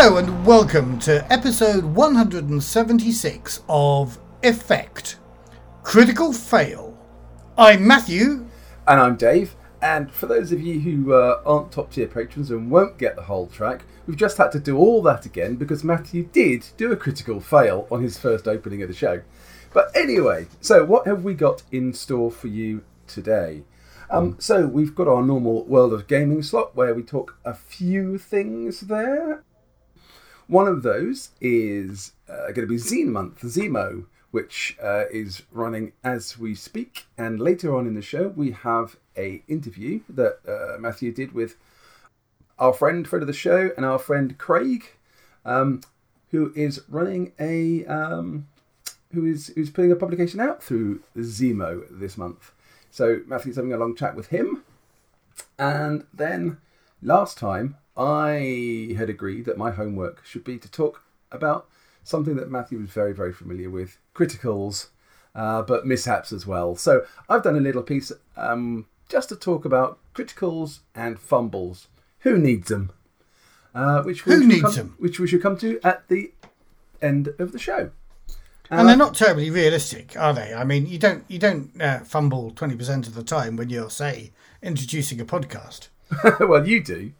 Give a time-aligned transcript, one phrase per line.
[0.00, 5.18] Hello and welcome to episode 176 of Effect
[5.82, 6.96] Critical Fail.
[7.58, 8.46] I'm Matthew.
[8.86, 9.56] And I'm Dave.
[9.82, 13.22] And for those of you who uh, aren't top tier patrons and won't get the
[13.22, 16.96] whole track, we've just had to do all that again because Matthew did do a
[16.96, 19.22] critical fail on his first opening of the show.
[19.74, 23.64] But anyway, so what have we got in store for you today?
[24.10, 28.16] Um, so we've got our normal World of Gaming slot where we talk a few
[28.16, 29.42] things there.
[30.48, 35.92] One of those is uh, going to be Zine Month, ZineMo, which uh, is running
[36.02, 37.04] as we speak.
[37.18, 41.56] And later on in the show, we have a interview that uh, Matthew did with
[42.58, 44.92] our friend, friend of the show, and our friend Craig,
[45.44, 45.82] um,
[46.30, 48.48] who is running a um,
[49.12, 52.52] who is who's putting a publication out through ZineMo this month.
[52.90, 54.64] So Matthew's having a long chat with him,
[55.58, 56.56] and then
[57.02, 61.68] last time I had agreed that my homework should be to talk about
[62.04, 64.88] something that Matthew was very, very familiar with criticals,
[65.34, 66.76] uh, but mishaps as well.
[66.76, 71.88] So I've done a little piece um, just to talk about criticals and fumbles.
[72.20, 72.92] Who needs them?
[73.74, 74.94] Uh, which Who needs come, them?
[74.98, 76.32] Which we should come to at the
[77.02, 77.90] end of the show.
[78.70, 80.52] And they're not terribly realistic, are they?
[80.52, 83.88] I mean, you don't you don't uh, fumble twenty percent of the time when you're
[83.88, 84.30] say
[84.62, 85.88] introducing a podcast.
[86.40, 87.12] well, you do.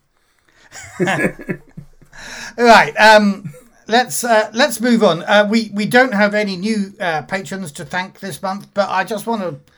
[2.59, 2.95] right.
[2.97, 3.53] Um,
[3.89, 5.23] let's uh, let's move on.
[5.23, 9.05] Uh, we we don't have any new uh, patrons to thank this month, but I
[9.05, 9.73] just want to,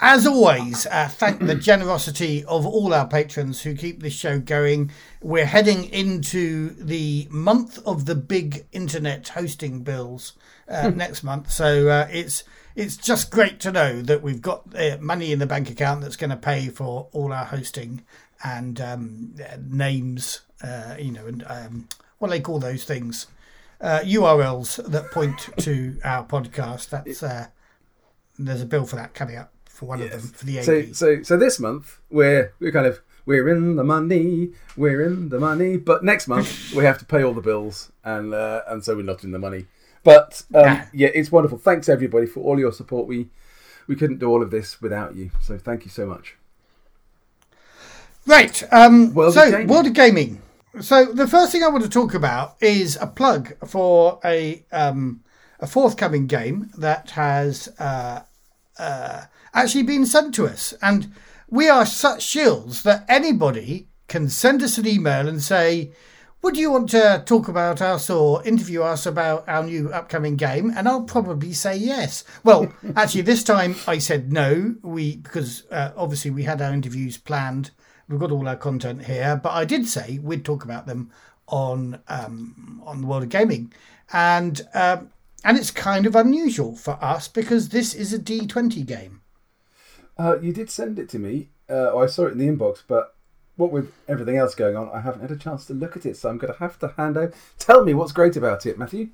[0.00, 4.90] as always, uh, thank the generosity of all our patrons who keep this show going.
[5.20, 10.32] We're heading into the month of the big internet hosting bills
[10.68, 12.42] uh, next month, so uh, it's
[12.76, 16.30] it's just great to know that we've got money in the bank account that's going
[16.30, 18.02] to pay for all our hosting
[18.42, 19.34] and um,
[19.68, 23.26] names, uh, you know, and um, what do they call those things?
[23.80, 26.90] Uh, URLs that point to our podcast.
[26.90, 27.46] That's uh,
[28.38, 30.14] there's a bill for that coming up for one yes.
[30.14, 30.64] of them for the AP.
[30.64, 35.28] So, so, so this month we're we're kind of we're in the money, we're in
[35.28, 35.76] the money.
[35.76, 39.02] But next month we have to pay all the bills, and uh, and so we're
[39.02, 39.66] not in the money.
[40.02, 41.58] But um, yeah, it's wonderful.
[41.58, 43.06] Thanks everybody for all your support.
[43.06, 43.28] We
[43.86, 45.30] we couldn't do all of this without you.
[45.40, 46.36] So thank you so much.
[48.26, 48.62] Right.
[48.72, 50.42] Um, World so, of World of Gaming.
[50.80, 55.22] So, the first thing I want to talk about is a plug for a um,
[55.58, 58.20] a forthcoming game that has uh,
[58.78, 61.12] uh, actually been sent to us, and
[61.48, 65.92] we are such shills that anybody can send us an email and say,
[66.42, 70.72] "Would you want to talk about us or interview us about our new upcoming game?"
[70.76, 72.22] And I'll probably say yes.
[72.44, 74.76] Well, actually, this time I said no.
[74.82, 77.72] We because uh, obviously we had our interviews planned
[78.10, 81.10] we've got all our content here, but I did say we'd talk about them
[81.46, 83.72] on um, on the world of gaming,
[84.12, 85.10] and um,
[85.44, 89.22] and it's kind of unusual for us because this is a D twenty game.
[90.18, 91.48] Uh, you did send it to me.
[91.68, 93.14] Uh, I saw it in the inbox, but
[93.56, 96.16] what with everything else going on, I haven't had a chance to look at it.
[96.16, 97.32] So I'm going to have to hand over.
[97.58, 99.10] Tell me what's great about it, Matthew.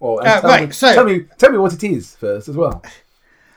[0.00, 2.56] Or uh, tell right, me, so tell me, tell me what it is first as
[2.56, 2.82] well.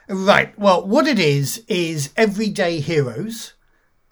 [0.10, 0.58] Right.
[0.60, 3.54] Well, what it is is everyday heroes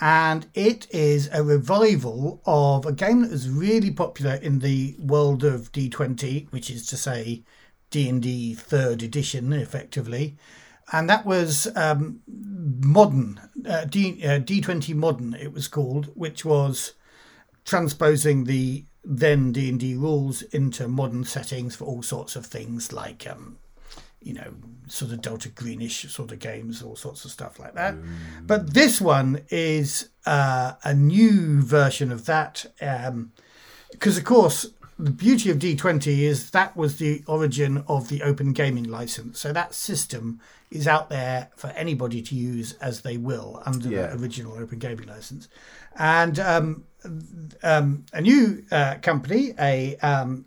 [0.01, 5.44] and it is a revival of a game that was really popular in the world
[5.44, 7.44] of D20, which is to say
[7.91, 10.38] D&D third edition, effectively.
[10.91, 13.40] And that was um, modern,
[13.70, 16.93] uh, D, uh, D20 modern, it was called, which was
[17.64, 23.58] transposing the then D&D rules into modern settings for all sorts of things like um,
[24.22, 24.53] you know,
[24.88, 27.96] sort of Delta Greenish sort of games, all sorts of stuff like that.
[27.96, 28.08] Mm.
[28.44, 32.66] But this one is uh, a new version of that.
[32.79, 34.68] Because, um, of course,
[35.00, 39.40] the beauty of D20 is that was the origin of the open gaming license.
[39.40, 40.40] So that system
[40.70, 44.08] is out there for anybody to use as they will under yeah.
[44.08, 45.47] the original open gaming license.
[45.97, 46.84] And um,
[47.64, 50.46] um, a new uh, company, a um,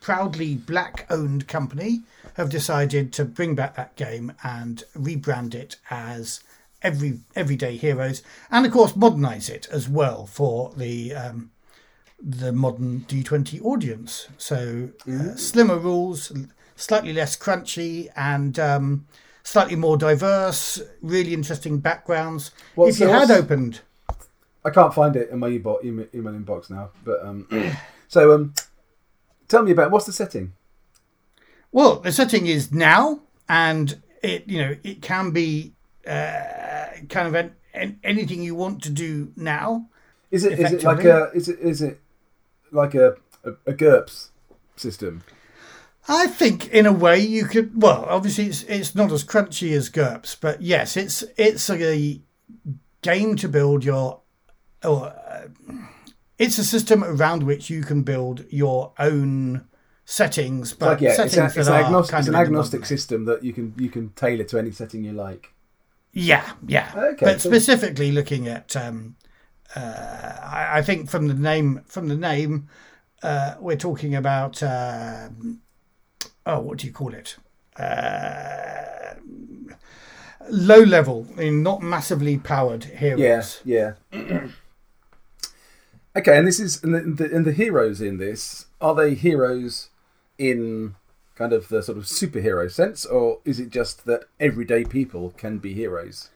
[0.00, 2.02] proudly black owned company,
[2.34, 6.40] have decided to bring back that game and rebrand it as
[6.82, 11.50] every everyday heroes, and of course modernize it as well for the um,
[12.20, 14.28] the modern D20 audience.
[14.38, 16.32] So uh, slimmer rules,
[16.76, 19.06] slightly less crunchy, and um,
[19.42, 20.80] slightly more diverse.
[21.00, 22.52] Really interesting backgrounds.
[22.74, 23.80] What's if you had opened,
[24.64, 26.90] I can't find it in my email, email inbox now.
[27.04, 27.46] But um,
[28.08, 28.54] so um,
[29.48, 30.52] tell me about what's the setting.
[31.72, 35.72] Well, the setting is now, and it you know it can be
[36.06, 39.88] uh, kind of an, an, anything you want to do now.
[40.30, 42.00] Is it is it like a is it is it
[42.70, 44.28] like a a, a GURPS
[44.76, 45.22] system.
[46.08, 47.80] I think in a way you could.
[47.80, 52.20] Well, obviously it's it's not as crunchy as GURPS, but yes, it's it's a
[53.02, 54.20] game to build your.
[54.84, 55.48] Or, uh,
[56.38, 59.68] it's a system around which you can build your own
[60.04, 63.24] settings, but Like yeah, settings it's, a, it's, an agnostic, kind it's an agnostic system
[63.26, 65.52] that you can you can tailor to any setting you like.
[66.12, 66.92] Yeah, yeah.
[66.94, 67.52] Okay, but cool.
[67.52, 69.16] specifically looking at, um,
[69.74, 72.68] uh, I, I think from the name, from the name,
[73.22, 74.62] uh, we're talking about.
[74.62, 75.60] um
[76.46, 77.36] oh, what do you call it?
[77.76, 79.14] Uh,
[80.48, 83.60] low level, I mean, not massively powered heroes.
[83.64, 84.46] Yeah, yeah.
[86.16, 89.88] okay, and this is and the, the and the heroes in this are they heroes
[90.42, 90.96] in
[91.36, 95.58] kind of the sort of superhero sense, or is it just that everyday people can
[95.58, 96.30] be heroes?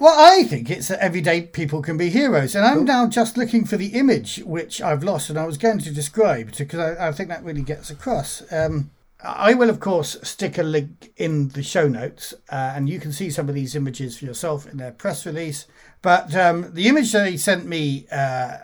[0.00, 3.64] Well, I think it's that everyday people can be heroes, and I'm now just looking
[3.64, 7.12] for the image which I've lost, and I was going to describe because I, I
[7.12, 8.42] think that really gets across.
[8.50, 8.90] Um,
[9.22, 13.12] I will, of course, stick a link in the show notes, uh, and you can
[13.12, 15.66] see some of these images for yourself in their press release.
[16.02, 18.56] But um, the image that they sent me, uh,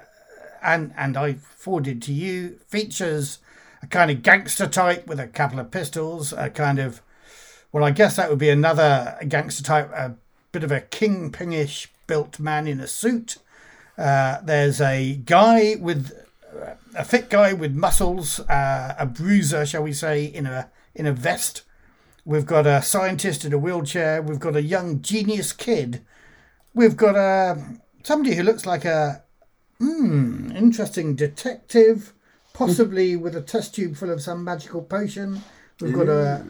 [0.62, 3.38] and and I forwarded to you, features
[3.82, 7.02] a kind of gangster type with a couple of pistols, a kind of
[7.72, 10.16] well, I guess that would be another gangster type, a
[10.50, 13.36] bit of a kingpinish built man in a suit.
[13.96, 16.10] Uh, there's a guy with
[16.96, 21.12] a fit guy with muscles, uh, a bruiser, shall we say, in a in a
[21.12, 21.62] vest.
[22.24, 24.20] We've got a scientist in a wheelchair.
[24.20, 26.04] We've got a young genius kid.
[26.74, 29.22] We've got a somebody who looks like a
[29.78, 32.12] hmm, interesting detective,
[32.66, 35.42] possibly with a test tube full of some magical potion.
[35.80, 36.44] We've got a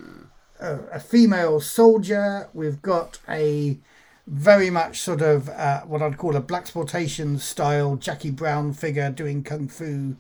[0.60, 2.48] a, a female soldier.
[2.52, 3.78] We've got a
[4.26, 9.42] very much sort of uh, what I'd call a blaxploitation style Jackie Brown figure doing
[9.42, 10.16] kung fu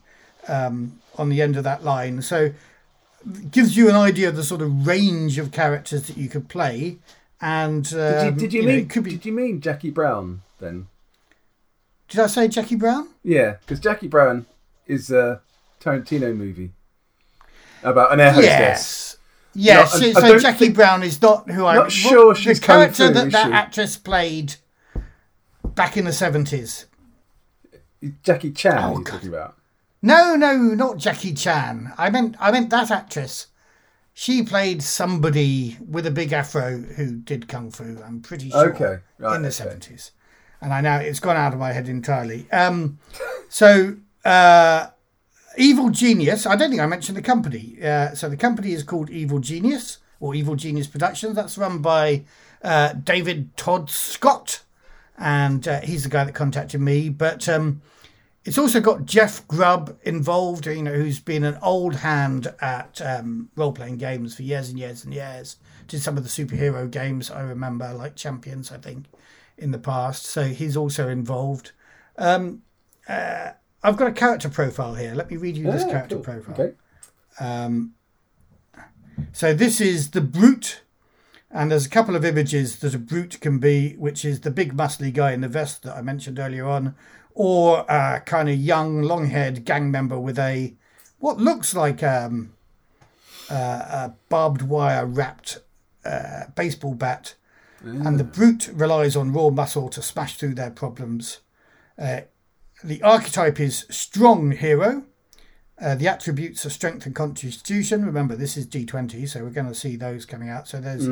[0.48, 2.22] um, on the end of that line.
[2.22, 2.52] So
[3.26, 6.48] it gives you an idea of the sort of range of characters that you could
[6.48, 6.98] play.
[7.40, 9.10] And Did you, um, did you, know, mean could be?
[9.10, 10.88] did you mean Jackie Brown then?
[12.08, 13.08] Did I say Jackie Brown?
[13.22, 14.46] Yeah, because Jackie Brown
[14.86, 15.40] is a
[15.80, 16.72] Tarantino movie
[17.82, 18.46] about an air hostess.
[18.50, 19.16] Yes.
[19.52, 21.74] Yes, No, I- so, I so Jackie think- Brown is not who I.
[21.74, 23.52] Not sure she's kung character fu, that that she?
[23.52, 24.54] actress played
[25.64, 26.86] back in the seventies.
[28.22, 29.06] Jackie Chan Oh, you're God.
[29.12, 29.56] talking about.
[30.02, 31.92] No, no, not Jackie Chan.
[31.98, 33.48] I meant I meant that actress.
[34.14, 37.98] She played somebody with a big afro who did kung fu.
[38.04, 39.50] I'm pretty sure Okay, right, in the okay.
[39.54, 40.12] seventies,
[40.60, 42.46] and I know it's gone out of my head entirely.
[42.52, 42.98] Um,
[43.48, 44.86] so uh,
[45.60, 46.46] Evil Genius.
[46.46, 47.76] I don't think I mentioned the company.
[47.82, 51.36] Uh, so the company is called Evil Genius or Evil Genius Productions.
[51.36, 52.24] That's run by
[52.62, 54.62] uh, David Todd Scott,
[55.18, 57.10] and uh, he's the guy that contacted me.
[57.10, 57.82] But um,
[58.46, 63.50] it's also got Jeff Grubb involved, you know, who's been an old hand at um,
[63.54, 65.56] role playing games for years and years and years.
[65.88, 69.04] Did some of the superhero games I remember, like Champions, I think,
[69.58, 70.24] in the past.
[70.24, 71.72] So he's also involved.
[72.16, 72.62] Um,
[73.06, 73.50] uh,
[73.82, 75.14] I've got a character profile here.
[75.14, 76.24] Let me read you this Ah, character cool.
[76.24, 76.54] profile.
[76.54, 76.74] Okay.
[79.32, 80.82] So this is the brute,
[81.50, 84.74] and there's a couple of images that a brute can be, which is the big
[84.76, 86.94] muscly guy in the vest that I mentioned earlier on,
[87.34, 90.74] or a kind of young, long-haired gang member with a
[91.18, 92.52] what looks like um,
[93.50, 95.58] uh, a barbed wire wrapped
[96.04, 97.34] uh, baseball bat,
[97.82, 101.40] and the brute relies on raw muscle to smash through their problems.
[101.98, 102.22] Uh,
[102.82, 105.04] the archetype is strong hero.
[105.80, 108.04] Uh, the attributes are strength and constitution.
[108.04, 110.68] Remember, this is D20, so we're going to see those coming out.
[110.68, 111.06] So there's,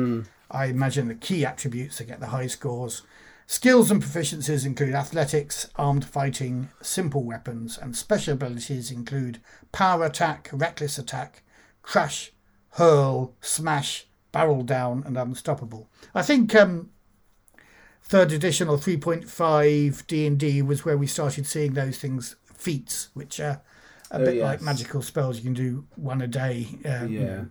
[0.51, 3.01] I imagine, the key attributes that get the high scores.
[3.47, 10.49] Skills and proficiencies include athletics, armed fighting, simple weapons, and special abilities include power attack,
[10.53, 11.41] reckless attack,
[11.81, 12.31] crash,
[12.73, 15.89] hurl, smash, barrel down, and unstoppable.
[16.13, 16.91] I think um,
[18.09, 23.61] third edition or 3.5 D&D was where we started seeing those things, feats, which are
[24.11, 24.43] a Oh, bit yes.
[24.43, 25.37] like magical spells.
[25.37, 26.67] You can do one a day.
[26.85, 27.43] Um, Yeah.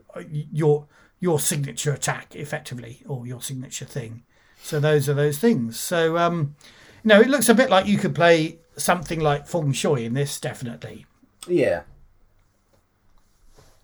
[0.53, 0.87] Your
[1.21, 4.23] your signature attack, effectively, or your signature thing.
[4.63, 5.79] So those are those things.
[5.79, 6.57] So um,
[7.05, 10.15] you know, it looks a bit like you could play something like Feng Shui in
[10.15, 11.07] this, definitely.
[11.47, 11.83] Yeah.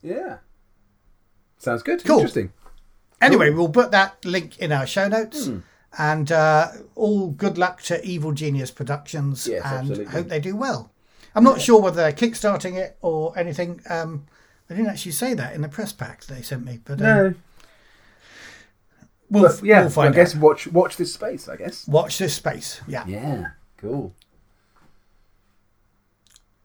[0.03, 0.39] Yeah.
[1.59, 2.05] Sounds good.
[2.05, 2.19] Cool.
[2.19, 2.53] Interesting.
[3.21, 5.47] Anyway, we'll put that link in our show notes.
[5.47, 5.59] Hmm.
[5.99, 10.05] And uh, all good luck to Evil Genius Productions Yes, and absolutely.
[10.07, 10.91] hope they do well.
[11.35, 13.81] I'm not sure whether they're kickstarting it or anything.
[13.89, 14.27] Um,
[14.69, 17.35] they didn't actually say that in the press pack they sent me, but um, No.
[19.31, 20.41] we'll, But yeah, we'll find I guess out.
[20.43, 21.87] watch watch this space, I guess.
[21.89, 22.81] Watch this space.
[22.89, 23.05] Yeah.
[23.07, 23.47] Yeah.
[23.79, 24.15] Cool.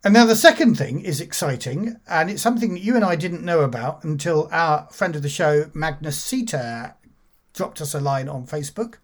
[0.03, 3.43] And now the second thing is exciting, and it's something that you and I didn't
[3.43, 6.95] know about until our friend of the show, Magnus Sita,
[7.53, 8.95] dropped us a line on Facebook.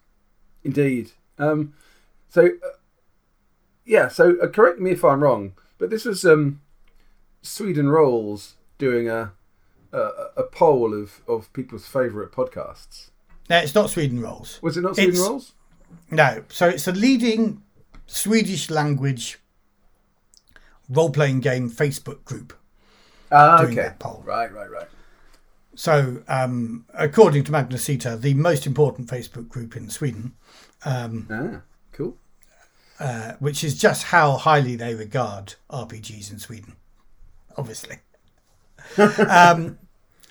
[0.66, 1.12] Indeed.
[1.38, 1.74] Um,
[2.28, 2.78] so, uh,
[3.86, 4.08] yeah.
[4.10, 6.60] So, uh, correct me if I'm wrong, but this was um,
[7.42, 9.32] Sweden Rolls doing a,
[9.94, 10.00] a
[10.38, 13.12] a poll of of people's favourite podcasts.
[13.50, 14.60] No, it's not Sweden Rolls.
[14.62, 15.54] Was it not Sweden It's- Rolls?
[16.12, 17.62] No, so it's a leading
[18.08, 19.40] Swedish language
[20.90, 22.54] role playing game Facebook group.
[23.32, 23.82] Ah, doing okay.
[23.84, 24.24] that poll.
[24.26, 24.88] Right, right, right.
[25.76, 30.34] So, um, according to Magnus Sita, the most important Facebook group in Sweden,
[30.86, 31.62] Ah,
[31.92, 32.18] cool.
[33.00, 36.76] uh, which is just how highly they regard RPGs in Sweden,
[37.58, 37.98] obviously.
[38.98, 39.78] um,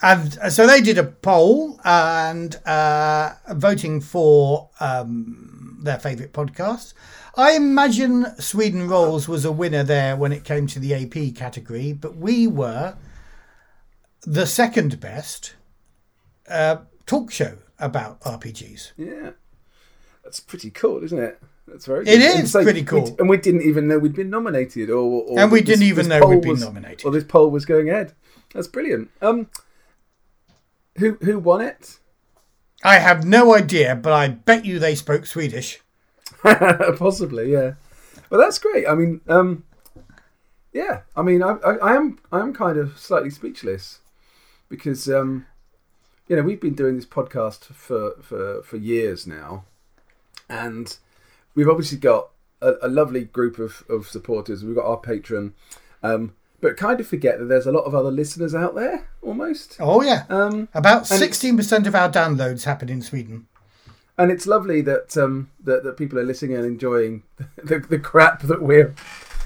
[0.02, 6.94] and uh, so they did a poll and uh, voting for um, their favourite podcast.
[7.36, 11.92] I imagine Sweden Rolls was a winner there when it came to the AP category,
[11.92, 12.96] but we were
[14.22, 15.54] the second best
[16.48, 18.92] uh, talk show about RPGs.
[18.96, 19.30] Yeah,
[20.24, 21.40] that's pretty cool, isn't it?
[21.68, 22.02] That's very.
[22.06, 22.44] It good.
[22.44, 23.16] is pretty we- cool.
[23.18, 26.08] and we didn't even know we'd been nominated, or, or And we this- didn't even
[26.08, 27.04] know we'd been was- nominated.
[27.06, 28.12] Or this poll was going ahead.
[28.52, 29.10] That's brilliant.
[29.22, 29.48] Um,
[30.98, 31.98] who who won it?
[32.82, 35.80] I have no idea, but I bet you they spoke Swedish.
[36.42, 37.72] Possibly, yeah.
[38.28, 38.86] But that's great.
[38.86, 39.64] I mean, um,
[40.72, 41.00] yeah.
[41.16, 44.00] I mean, I, I, I am I am kind of slightly speechless
[44.68, 45.46] because um,
[46.28, 49.64] you know we've been doing this podcast for for for years now,
[50.48, 50.96] and
[51.54, 54.64] we've obviously got a, a lovely group of of supporters.
[54.64, 55.54] We've got our patron,
[56.02, 59.76] um, but kind of forget that there's a lot of other listeners out there almost.
[59.80, 63.46] Oh yeah, Um, about sixteen percent of our downloads happen in Sweden.
[64.16, 67.22] and it's lovely that um, that, that people are listening and enjoying
[67.56, 68.94] the, the crap that we're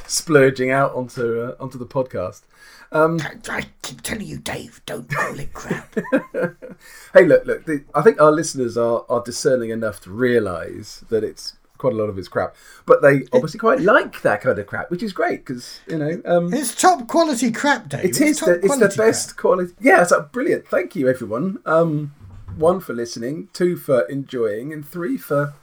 [0.12, 2.42] splurging out onto uh, onto the podcast.
[2.90, 5.94] Um, I keep telling you, Dave, don't call it crap.
[7.12, 7.66] hey, look, look.
[7.66, 11.96] The, I think our listeners are are discerning enough to realise that it's quite a
[11.96, 15.12] lot of it's crap, but they obviously quite like that kind of crap, which is
[15.12, 18.04] great because you know um, it's top quality crap, Dave.
[18.04, 19.74] it It's is the, it's the best quality.
[19.80, 20.66] Yeah, it's uh, brilliant.
[20.68, 21.58] Thank you, everyone.
[21.64, 22.14] Um,
[22.56, 25.54] one for listening, two for enjoying, and three for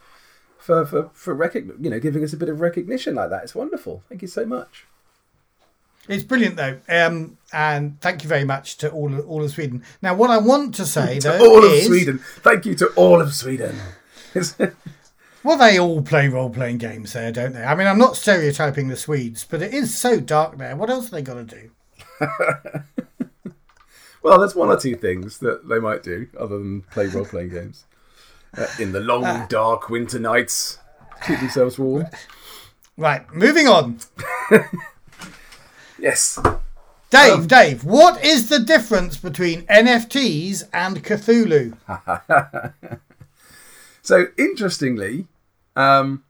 [0.65, 3.43] for for for recogn- you know giving us a bit of recognition like that.
[3.43, 4.03] It's wonderful.
[4.09, 4.87] Thank you so much.
[6.07, 9.83] It's brilliant though, um, and thank you very much to all of, all of Sweden.
[10.01, 12.19] Now, what I want to say though all of is, Sweden.
[12.37, 13.75] Thank you to all of Sweden.
[15.43, 17.63] Well, they all play role playing games there, don't they?
[17.63, 20.75] I mean, I'm not stereotyping the Swedes, but it is so dark there.
[20.75, 21.69] What else are they going to do?
[24.23, 27.49] well, there's one or two things that they might do other than play role playing
[27.49, 27.85] games
[28.57, 29.45] uh, in the long Ah.
[29.49, 30.79] dark winter nights.
[31.25, 32.05] Keep themselves warm.
[32.97, 33.99] Right, moving on.
[35.97, 36.37] Yes.
[37.09, 41.77] Dave, Um, Dave, what is the difference between NFTs and Cthulhu?
[44.01, 45.27] So interestingly,
[45.75, 46.23] um,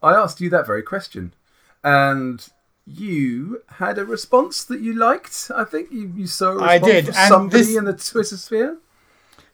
[0.00, 1.34] I asked you that very question,
[1.82, 2.46] and
[2.86, 5.50] you had a response that you liked.
[5.52, 7.92] I think you, you saw a response I did, from and somebody this- in the
[7.94, 8.76] Twitter sphere.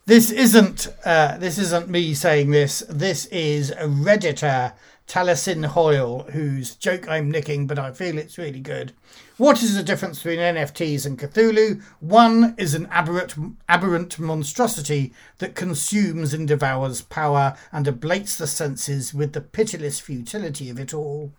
[0.04, 2.80] This isn't uh, this isn't me saying this.
[2.88, 4.72] This is a redditor
[5.06, 8.94] Talasin Hoyle, whose joke I'm nicking, but I feel it's really good.
[9.36, 11.82] What is the difference between NFTs and Cthulhu?
[12.00, 13.34] One is an aberrant,
[13.68, 20.68] aberrant monstrosity that consumes and devours power and ablates the senses with the pitiless futility
[20.68, 21.32] of it all,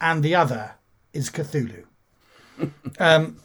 [0.00, 0.74] and the other
[1.12, 1.84] is Cthulhu.
[2.98, 3.36] Um,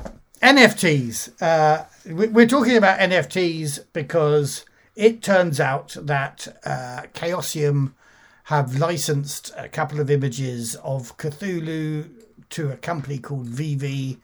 [0.41, 1.41] NFTs.
[1.41, 7.93] Uh, we- we're talking about NFTs because it turns out that uh, Chaosium
[8.45, 12.09] have licensed a couple of images of Cthulhu
[12.49, 14.17] to a company called VeVe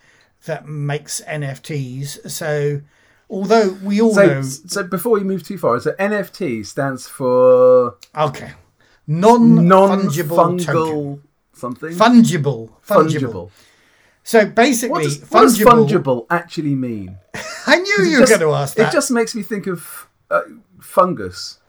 [0.45, 2.29] that makes NFTs.
[2.29, 2.81] So,
[3.29, 7.95] although we all So, know, so before we move too far, so NFT stands for
[8.17, 8.51] okay,
[9.07, 11.19] non-fungible non-fungible
[11.53, 11.91] something.
[11.91, 13.19] Fungible, fungible.
[13.19, 13.51] fungible.
[14.27, 15.87] So basically, What does, what does fungible.
[15.87, 17.17] fungible actually mean?
[17.65, 18.89] I knew you were just- going to ask that.
[18.89, 20.41] It just makes me think of uh,
[20.81, 21.59] fungus.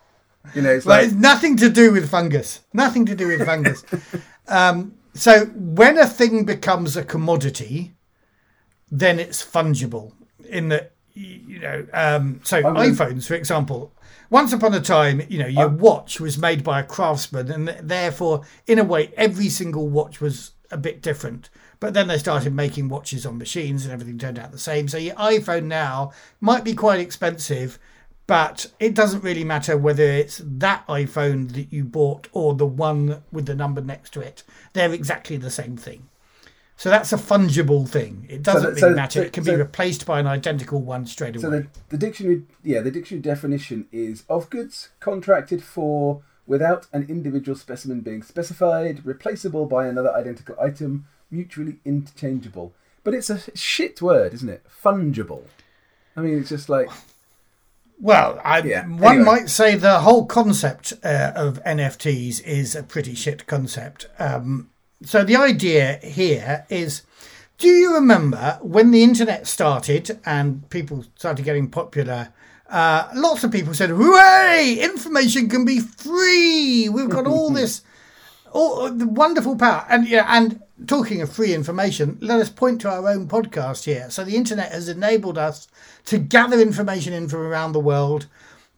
[0.57, 2.63] You know, it's like it's nothing to do with fungus.
[2.73, 3.85] Nothing to do with fungus.
[4.49, 7.95] um, so when a thing becomes a commodity,
[8.91, 10.15] then it's fungible.
[10.49, 13.93] In that, you know, um, so mean- iPhones, for example.
[14.31, 18.43] Once upon a time, you know, your watch was made by a craftsman, and therefore,
[18.67, 21.49] in a way, every single watch was a bit different.
[21.81, 24.89] But then they started making watches on machines, and everything turned out the same.
[24.89, 27.79] So your iPhone now might be quite expensive,
[28.27, 33.23] but it doesn't really matter whether it's that iPhone that you bought or the one
[33.31, 34.43] with the number next to it.
[34.73, 36.09] They're exactly the same thing.
[36.77, 38.27] So that's a fungible thing.
[38.29, 40.81] It doesn't that- mean so- that so- it can so- be replaced by an identical
[40.81, 41.43] one straight away.
[41.43, 47.05] So the, the dictionary, yeah, the dictionary definition is of goods contracted for without an
[47.09, 52.73] individual specimen being specified, replaceable by another identical item, mutually interchangeable.
[53.05, 54.65] But it's a shit word, isn't it?
[54.85, 55.43] Fungible.
[56.17, 56.89] I mean, it's just like
[58.01, 59.25] Well, I, Yeah, one anyway.
[59.25, 64.07] might say the whole concept uh, of NFTs is a pretty shit concept.
[64.19, 64.71] Um,
[65.03, 67.03] so the idea here is
[67.57, 72.33] do you remember when the internet started and people started getting popular?
[72.69, 74.79] Uh, lots of people said, Hooray!
[74.81, 76.89] Information can be free!
[76.89, 77.83] We've got all this
[78.53, 79.87] all the wonderful power.
[79.89, 84.11] And yeah and talking of free information let us point to our own podcast here.
[84.11, 85.69] So the internet has enabled us
[86.07, 88.27] to gather information in from around the world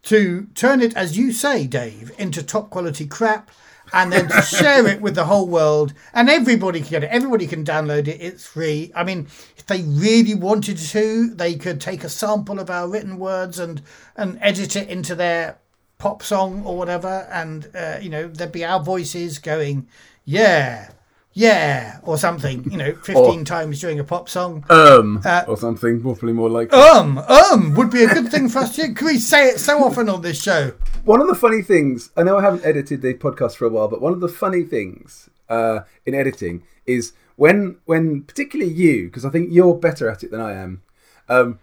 [0.05, 3.51] to turn it as you say dave into top quality crap
[3.93, 7.11] and then to share it with the whole world and everybody can get it.
[7.11, 8.21] Everybody can download it.
[8.21, 8.91] It's free.
[8.95, 13.19] I mean if they really wanted to they could take a sample of our written
[13.19, 13.83] words and
[14.17, 15.59] and edit it into their
[16.01, 19.87] pop song or whatever, and uh, you know there'd be our voices going,
[20.25, 20.91] yeah,
[21.33, 24.65] yeah, or something, you know, fifteen times during a pop song.
[24.71, 28.61] um Uh, or something, hopefully more like Um, um, would be a good thing for
[28.61, 28.93] us to.
[28.95, 30.73] Can we say it so often on this show?
[31.05, 33.89] One of the funny things, I know I haven't edited the podcast for a while,
[33.89, 39.25] but one of the funny things uh, in editing is when, when particularly you, because
[39.25, 40.83] I think you're better at it than I am,
[41.29, 41.59] um,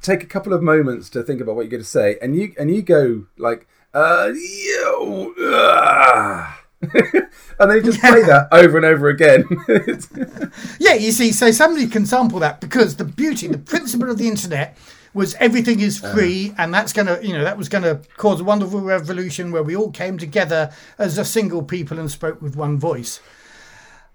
[0.00, 2.54] take a couple of moments to think about what you're going to say, and you
[2.58, 6.60] and you go like, uh, yo, ah.
[6.80, 9.44] and then you just play that over and over again.
[10.80, 14.28] Yeah, you see, so somebody can sample that because the beauty, the principle of the
[14.28, 14.76] internet
[15.12, 18.40] was everything is free, and that's going to, you know, that was going to cause
[18.40, 22.56] a wonderful revolution where we all came together as a single people and spoke with
[22.56, 23.20] one voice.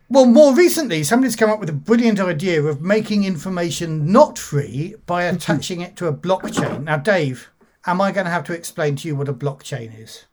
[0.10, 4.96] Well, more recently, somebody's come up with a brilliant idea of making information not free
[5.06, 6.84] by attaching it to a blockchain.
[6.84, 7.50] Now, Dave,
[7.86, 10.26] am I going to have to explain to you what a blockchain is?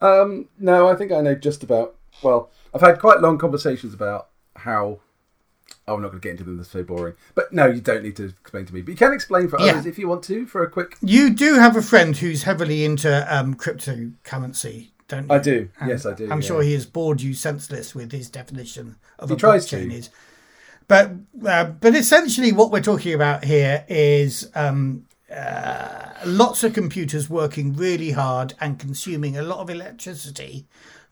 [0.00, 1.96] Um, no, I think I know just about.
[2.22, 5.00] Well, I've had quite long conversations about how.
[5.86, 6.56] Oh, I'm not going to get into them.
[6.56, 7.14] They're so boring.
[7.34, 8.82] But no, you don't need to explain to me.
[8.82, 9.72] But you can explain for Yeah.
[9.72, 10.96] others if you want to for a quick.
[11.00, 15.34] You do have a friend who's heavily into um, cryptocurrency, don't you?
[15.34, 15.68] I do.
[15.80, 16.24] And yes, I do.
[16.30, 16.46] I'm yeah.
[16.46, 19.94] sure he has bored you senseless with his definition of He a tries blockchain to.
[19.96, 20.10] is.
[20.88, 21.12] But
[21.46, 27.74] uh, but essentially, what we're talking about here is um, uh, lots of computers working
[27.76, 30.66] really hard and consuming a lot of electricity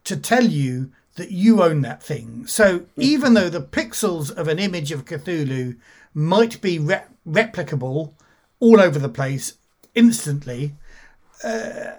[0.05, 2.47] to tell you that you own that thing.
[2.47, 5.77] So even though the pixels of an image of Cthulhu
[6.15, 8.13] might be re- replicable
[8.61, 9.55] all over the place
[9.95, 10.75] instantly,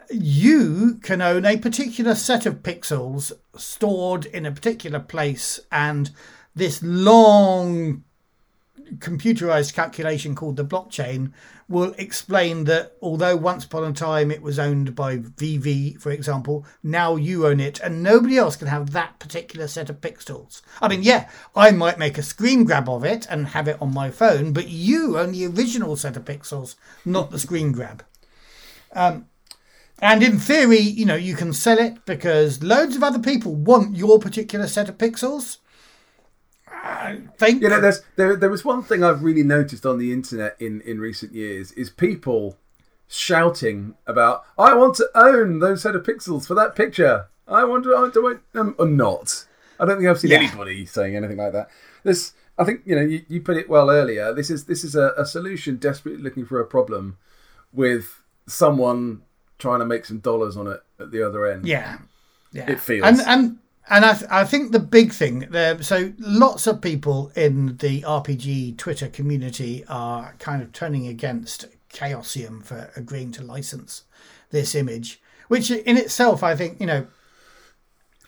[0.09, 6.11] you can own a particular set of pixels stored in a particular place and
[6.55, 8.03] this long
[8.99, 11.31] computerized calculation called the blockchain
[11.69, 16.65] will explain that although once upon a time it was owned by VeVe, for example,
[16.81, 20.61] now you own it and nobody else can have that particular set of pixels.
[20.81, 23.93] I mean, yeah, I might make a screen grab of it and have it on
[23.93, 28.03] my phone, but you own the original set of pixels, not the screen grab.
[28.93, 29.27] Um,
[29.99, 33.97] and in theory, you know, you can sell it because loads of other people want
[33.97, 35.57] your particular set of pixels.
[36.83, 37.61] I think.
[37.61, 40.81] You know, there's there there was one thing I've really noticed on the internet in
[40.81, 42.57] in recent years is people
[43.07, 47.27] shouting about I want to own those set of pixels for that picture.
[47.47, 49.45] I want to, I want to own them um, or not.
[49.79, 50.39] I don't think I've seen Yeah.
[50.39, 51.69] anybody saying anything like that.
[52.03, 54.33] This, I think, you know, you, you put it well earlier.
[54.33, 57.17] This is this is a, a solution desperately looking for a problem
[57.71, 59.21] with someone
[59.59, 61.65] trying to make some dollars on it at the other end.
[61.65, 61.99] yeah,
[62.51, 62.69] yeah.
[62.69, 63.05] It feels.
[63.05, 63.57] And and
[63.89, 65.81] and I th- I think the big thing there.
[65.81, 72.63] So lots of people in the RPG Twitter community are kind of turning against Chaosium
[72.63, 74.03] for agreeing to license
[74.51, 77.07] this image, which in itself I think you know.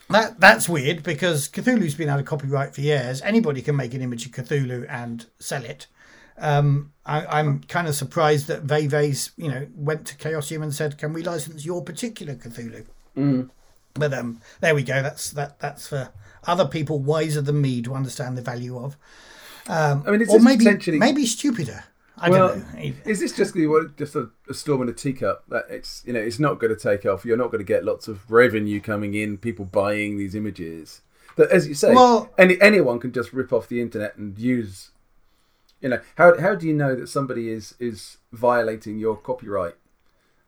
[0.08, 3.22] That that's weird because Cthulhu's been out of copyright for years.
[3.22, 5.86] Anybody can make an image of Cthulhu and sell it.
[6.36, 10.98] Um, I, I'm kind of surprised that VeVe's, you know, went to Chaosium and said,
[10.98, 12.86] "Can we license your particular Cthulhu?"
[13.94, 15.02] But um, there we go.
[15.02, 15.58] That's that.
[15.60, 16.10] That's for
[16.44, 18.96] other people wiser than me to understand the value of,
[19.68, 21.84] I mean, it's or maybe potentially maybe stupider.
[22.22, 22.92] I Well, don't know.
[23.06, 23.54] Is this just
[23.96, 25.44] just a, a storm in a teacup?
[25.48, 27.24] That it's you know it's not going to take off.
[27.24, 29.38] You're not going to get lots of revenue coming in.
[29.38, 31.00] People buying these images.
[31.36, 34.90] That, as you say, Well- any anyone can just rip off the internet and use.
[35.80, 39.76] You know how how do you know that somebody is is violating your copyright?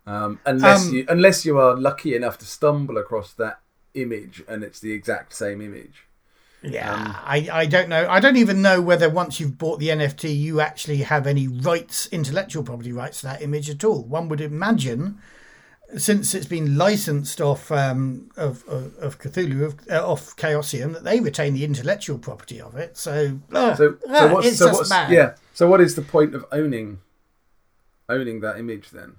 [0.06, 3.60] Um, unless Um, you unless you are lucky enough to stumble across that
[3.94, 6.06] image and it's the exact same image.
[6.62, 8.06] Yeah, Um, I, I don't know.
[8.08, 12.06] I don't even know whether once you've bought the NFT, you actually have any rights,
[12.12, 14.04] intellectual property rights to that image at all.
[14.04, 15.18] One would imagine,
[15.96, 21.02] since it's been licensed off um, of, of of Cthulhu, of, uh, off Chaosium, that
[21.04, 22.96] they retain the intellectual property of it.
[22.96, 25.10] So, uh, So, uh, so what's, it's so just mad.
[25.12, 25.34] yeah?
[25.54, 27.00] So what is the point of owning
[28.08, 29.16] owning that image then?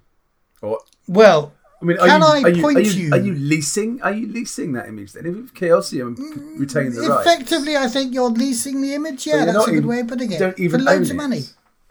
[0.63, 3.17] Or Well, I mean, are Can you, I are you, point are you, you- are
[3.17, 4.01] you leasing?
[4.01, 5.25] Are you leasing that image then?
[5.25, 9.27] If Chaosium c- mm, retain the rights, effectively, I think you're leasing the image.
[9.27, 10.39] Yeah, you're that's a good even- way of putting it.
[10.39, 11.17] don't even For loads of it.
[11.17, 11.41] money.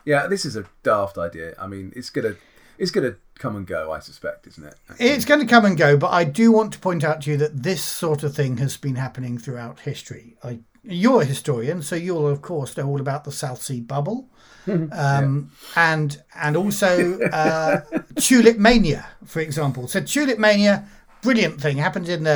[0.06, 1.54] Yeah, this is a daft idea.
[1.60, 2.34] I mean, it's gonna
[2.78, 3.92] it's gonna come and go.
[3.92, 4.74] I suspect, isn't it?
[4.98, 7.36] It's going to come and go, but I do want to point out to you
[7.38, 10.36] that this sort of thing has been happening throughout history.
[10.44, 14.28] I, you're a historian, so you'll of course know all about the South Sea Bubble,
[14.66, 17.80] um, and and also uh,
[18.16, 19.86] Tulip Mania, for example.
[19.86, 20.88] So Tulip Mania,
[21.22, 22.32] brilliant thing, happened in the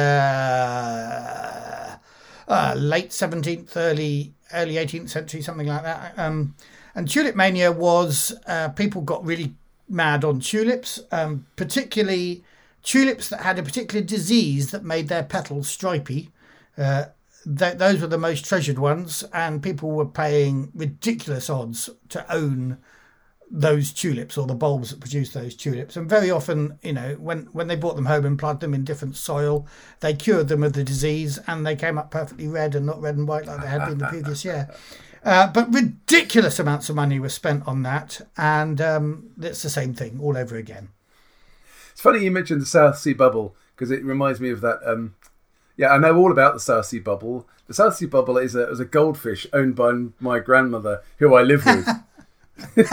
[2.48, 6.14] uh, late seventeenth, early early eighteenth century, something like that.
[6.16, 6.54] Um,
[6.94, 9.54] and Tulip Mania was uh, people got really
[9.88, 12.44] mad on tulips, um, particularly
[12.82, 16.30] tulips that had a particular disease that made their petals stripy.
[16.78, 17.06] Uh,
[17.58, 22.78] th- those were the most treasured ones, and people were paying ridiculous odds to own
[23.50, 25.96] those tulips or the bulbs that produce those tulips.
[25.96, 28.84] And very often, you know, when, when they brought them home and planted them in
[28.84, 29.66] different soil,
[30.00, 33.16] they cured them of the disease and they came up perfectly red and not red
[33.16, 34.68] and white like they had been the previous year.
[35.24, 39.92] Uh, but ridiculous amounts of money were spent on that, and um, it's the same
[39.92, 40.88] thing all over again.
[41.90, 44.78] It's funny you mentioned the South Sea Bubble because it reminds me of that.
[44.86, 45.16] Um,
[45.76, 47.46] yeah, I know all about the South Sea Bubble.
[47.66, 51.42] The South Sea Bubble is a, is a goldfish owned by my grandmother, who I
[51.42, 51.86] live with.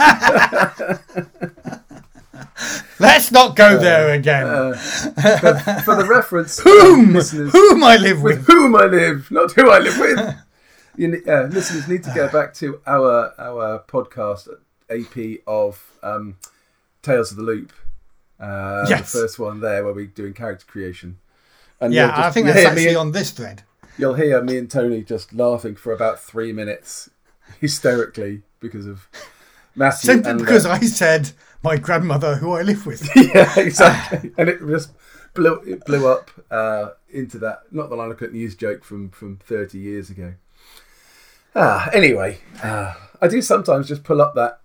[3.00, 4.46] Let's not go there again.
[4.74, 8.38] for, for the reference, whom, listeners, whom I live with.
[8.38, 10.34] with whom I live, not who I live with.
[10.96, 14.46] You, uh, listeners need to go back to our our podcast
[14.88, 16.36] AP of um,
[17.02, 17.72] Tales of the Loop.
[18.38, 19.10] Uh, Yes.
[19.10, 21.18] The first one there where we're doing character creation.
[21.80, 23.62] And Yeah, just- I think you'll that's hear me actually and- on this thread.
[23.96, 27.10] You'll hear me and Tony just laughing for about three minutes
[27.60, 29.08] hysterically because of
[29.76, 30.08] Matthew.
[30.08, 31.30] Simply and, uh, because I said
[31.62, 33.08] my grandmother, who I live with.
[33.16, 34.32] yeah, exactly.
[34.38, 34.90] and it just
[35.34, 39.36] blew it blew up uh, into that not the line of news joke from from
[39.36, 40.34] thirty years ago.
[41.54, 44.58] Ah, anyway, uh, I do sometimes just pull up that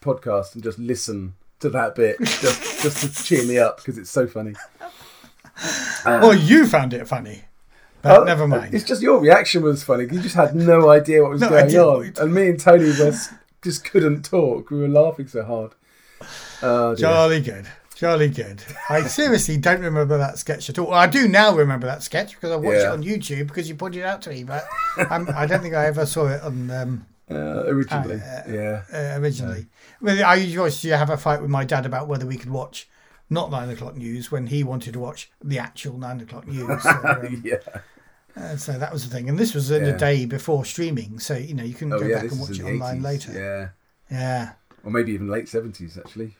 [0.00, 4.10] podcast and just listen to that bit just just to cheer me up because it's
[4.10, 4.54] so funny.
[6.04, 7.44] Well, you found it funny.
[8.02, 8.74] But Uh, never mind.
[8.74, 10.04] It's just your reaction was funny.
[10.04, 13.28] You just had no idea what was No going on, and me and Tony was
[13.62, 14.70] just couldn't talk.
[14.70, 15.72] We were laughing so hard.
[16.62, 16.94] Oh.
[16.94, 17.66] Jolly good.
[17.94, 18.62] Jolly good.
[18.88, 20.94] I seriously don't remember that sketch at all.
[20.94, 24.00] I do now remember that sketch because I watched it on YouTube because you pointed
[24.00, 24.64] it out to me, but
[25.10, 28.16] um, I don't think I ever saw it on um, Uh, originally,
[28.48, 28.82] yeah.
[28.92, 29.66] uh, originally.
[30.00, 32.88] Well, I used to have a fight with my dad about whether we could watch
[33.30, 36.82] not nine o'clock news when he wanted to watch the actual nine o'clock news.
[36.82, 37.56] So, um, yeah.
[38.36, 39.92] uh, so that was the thing, and this was in Yeah.
[39.92, 42.50] a day before streaming, so you know you can Oh go yeah, back and watch
[42.58, 43.02] it online 80s.
[43.04, 43.32] later.
[43.32, 43.68] Yeah,
[44.18, 44.50] Yeah.
[44.84, 46.36] or maybe even late seventies actually.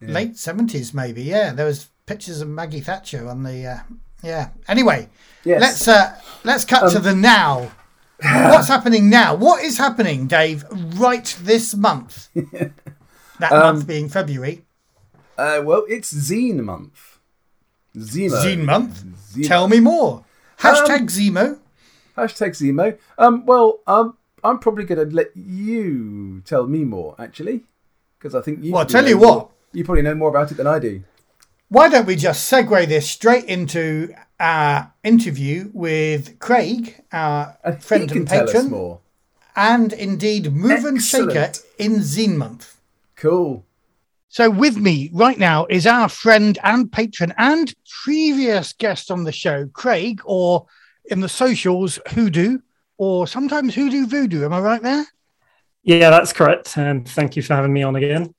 [0.00, 0.10] Yeah.
[0.10, 1.22] late seventies, maybe.
[1.22, 3.66] Yeah, there was pictures of Maggie Thatcher on the.
[3.66, 3.78] Uh,
[4.22, 4.50] yeah.
[4.68, 5.08] Anyway,
[5.44, 5.60] Yes.
[5.60, 7.70] let's uh, let's cut to the now.
[8.22, 9.34] What's happening now?
[9.34, 10.64] What is happening, Dave?
[10.70, 12.28] Right this month.
[12.34, 14.64] that Um, month being February.
[15.38, 17.18] Uh, well, it's Zine month.
[17.96, 18.42] ZineMo.
[18.42, 19.04] Zine month.
[19.32, 19.46] ZineMo.
[19.48, 20.24] Tell me more.
[20.60, 21.58] Hashtag Um, ZineMo.
[22.16, 22.98] Hashtag ZineMo.
[23.18, 27.62] Um, well, um, I'm probably going to let you tell me more actually,
[28.18, 28.72] because I think you.
[28.72, 29.50] Well, tell you know more- what.
[29.72, 31.02] You probably know more about it than I do.
[31.68, 38.10] Why don't we just segue this straight into our interview with Craig, our And friend
[38.12, 38.98] and patron,
[39.54, 41.62] and indeed Move and Shaker Excellent.
[41.78, 42.78] in Zine month.
[43.16, 43.65] Cool.
[44.36, 49.32] So, with me right now is our friend and patron and previous guest on the
[49.32, 50.66] show, Craig, or
[51.06, 52.58] in the socials, Hoodoo,
[52.98, 54.44] or sometimes Hoodoo Voodoo.
[54.44, 55.06] Am I right there?
[55.84, 56.76] Yeah, that's correct.
[56.76, 58.34] And thank you for having me on again.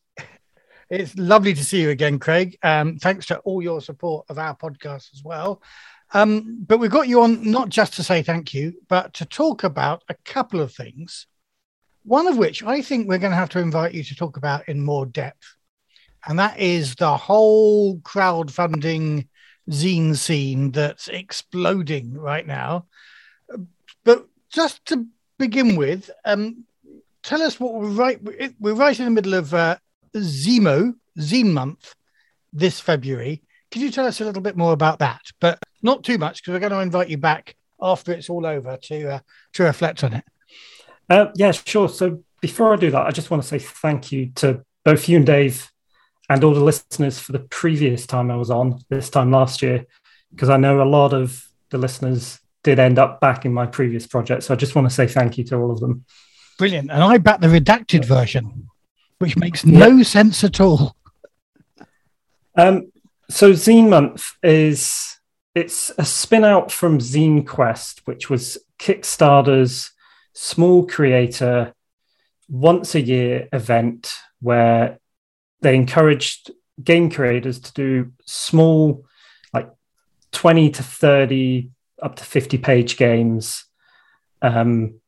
[0.91, 2.59] It's lovely to see you again, Craig.
[2.61, 5.63] Um, thanks to all your support of our podcast as well.
[6.13, 9.63] Um, but we've got you on not just to say thank you, but to talk
[9.63, 11.25] about a couple of things.
[12.03, 14.69] One of which I think we're going to have to invite you to talk about
[14.69, 15.56] in more depth.
[16.27, 19.27] And that is the whole crowdfunding
[19.69, 22.85] zine scene that's exploding right now.
[24.03, 25.05] But just to
[25.39, 26.65] begin with, um,
[27.23, 28.19] tell us what we're right.
[28.59, 29.77] We're right in the middle of uh,
[30.15, 31.95] ZineMo Zine Month
[32.51, 33.41] this February.
[33.71, 35.21] Could you tell us a little bit more about that?
[35.39, 38.77] But not too much because we're going to invite you back after it's all over
[38.83, 39.19] to uh,
[39.53, 40.23] to reflect on it.
[41.09, 41.87] Uh, yeah, sure.
[41.87, 45.17] So before I do that, I just want to say thank you to both you
[45.17, 45.71] and Dave
[46.29, 49.85] and all the listeners for the previous time I was on, this time last year,
[50.31, 54.05] because I know a lot of the listeners did end up back in my previous
[54.05, 54.43] project.
[54.43, 56.05] So I just want to say thank you to all of them.
[56.57, 56.91] Brilliant.
[56.91, 58.69] And I back the redacted version,
[59.19, 60.95] which makes no sense at all.
[62.55, 62.91] Um,
[63.29, 65.17] so Zine Month is
[65.53, 69.91] it's a spin out from Zine Quest, which was Kickstarter's
[70.33, 71.73] small creator
[72.49, 74.99] once a year event where
[75.61, 76.51] they encouraged
[76.83, 79.05] game creators to do small,
[79.53, 79.69] like
[80.31, 83.65] 20 to 30, up to 50 page games
[84.41, 84.99] um,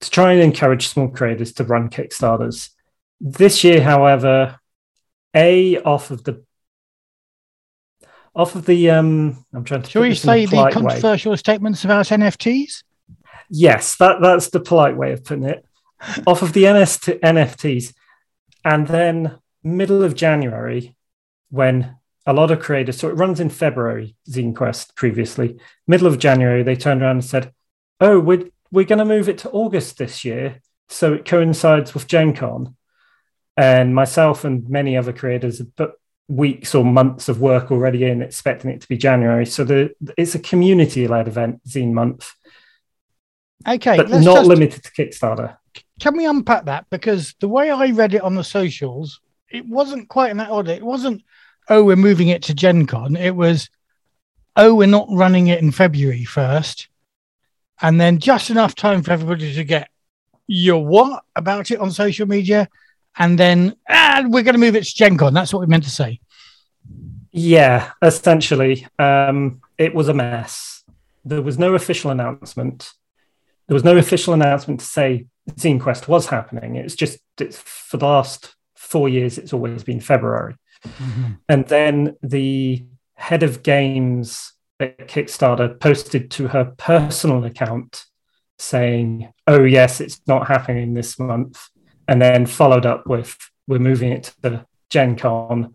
[0.00, 2.70] to try and encourage small creators to run Kickstarters.
[3.20, 4.58] This year, however,
[5.34, 6.44] A, off of the
[8.36, 11.36] off of the um i'm trying to shall we say the controversial way.
[11.36, 12.82] statements about nfts
[13.48, 15.64] yes that that's the polite way of putting it
[16.26, 17.94] off of the NST, nfts
[18.64, 20.94] and then middle of January,
[21.50, 21.96] when
[22.26, 26.76] a lot of creators, so it runs in February, ZineQuest previously, middle of January, they
[26.76, 27.52] turned around and said,
[28.00, 30.60] Oh, we're, we're going to move it to August this year.
[30.88, 32.76] So it coincides with Gen Con.
[33.56, 35.92] And myself and many other creators have put
[36.28, 39.46] weeks or months of work already in, expecting it to be January.
[39.46, 42.32] So the, it's a community led event, Zine Month.
[43.66, 43.96] Okay.
[43.96, 45.56] But not just, limited to Kickstarter.
[46.00, 46.86] Can we unpack that?
[46.90, 49.20] Because the way I read it on the socials
[49.54, 50.72] it wasn't quite in that order.
[50.72, 51.22] It wasn't,
[51.68, 53.16] oh, we're moving it to Gen Con.
[53.16, 53.70] It was,
[54.56, 56.88] oh, we're not running it in February first.
[57.80, 59.90] And then just enough time for everybody to get
[60.46, 62.68] your what about it on social media.
[63.16, 65.34] And then ah, we're going to move it to Gen Con.
[65.34, 66.20] That's what we meant to say.
[67.30, 68.86] Yeah, essentially.
[68.98, 70.84] Um, it was a mess.
[71.24, 72.92] There was no official announcement.
[73.66, 76.76] There was no official announcement to say Zine Quest was happening.
[76.76, 80.56] It's just it's for the last four years, it's always been February.
[80.86, 81.32] Mm-hmm.
[81.48, 88.04] And then the head of games at Kickstarter posted to her personal account
[88.58, 91.68] saying, Oh, yes, it's not happening this month.
[92.06, 95.74] And then followed up with, We're moving it to the Gen Con,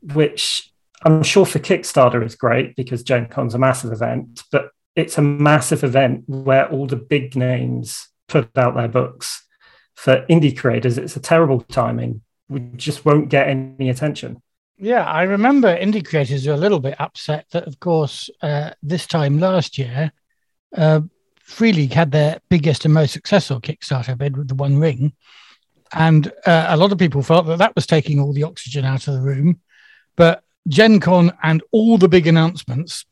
[0.00, 5.18] which I'm sure for Kickstarter is great because Gen Con's a massive event, but it's
[5.18, 9.44] a massive event where all the big names put out their books.
[9.94, 12.22] For indie creators, it's a terrible timing
[12.76, 14.42] just won't get any attention.
[14.78, 19.06] Yeah, I remember indie creators were a little bit upset that, of course, uh, this
[19.06, 20.12] time last year,
[20.76, 21.00] uh,
[21.38, 25.14] Free League had their biggest and most successful Kickstarter bid with the One Ring,
[25.92, 29.08] and uh, a lot of people felt that that was taking all the oxygen out
[29.08, 29.60] of the room.
[30.16, 33.06] But Gen Con and all the big announcements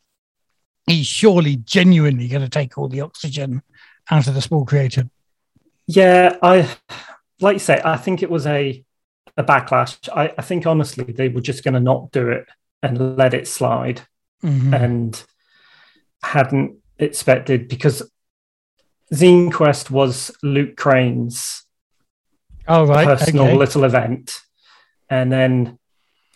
[0.89, 3.63] is surely genuinely going to take all the oxygen
[4.11, 5.09] out of the small creator.
[5.87, 6.69] Yeah, I
[7.41, 8.85] like you say, I think it was a
[9.37, 10.09] a backlash.
[10.15, 12.47] I, I think honestly they were just going to not do it
[12.83, 14.03] and let it slide,
[14.43, 14.75] mm-hmm.
[14.75, 15.23] and
[16.23, 18.03] hadn't expected because
[19.13, 21.65] Zine Quest was Luke Crane's
[22.69, 23.07] oh, right.
[23.07, 23.57] personal okay.
[23.57, 24.41] little event,
[25.09, 25.79] and then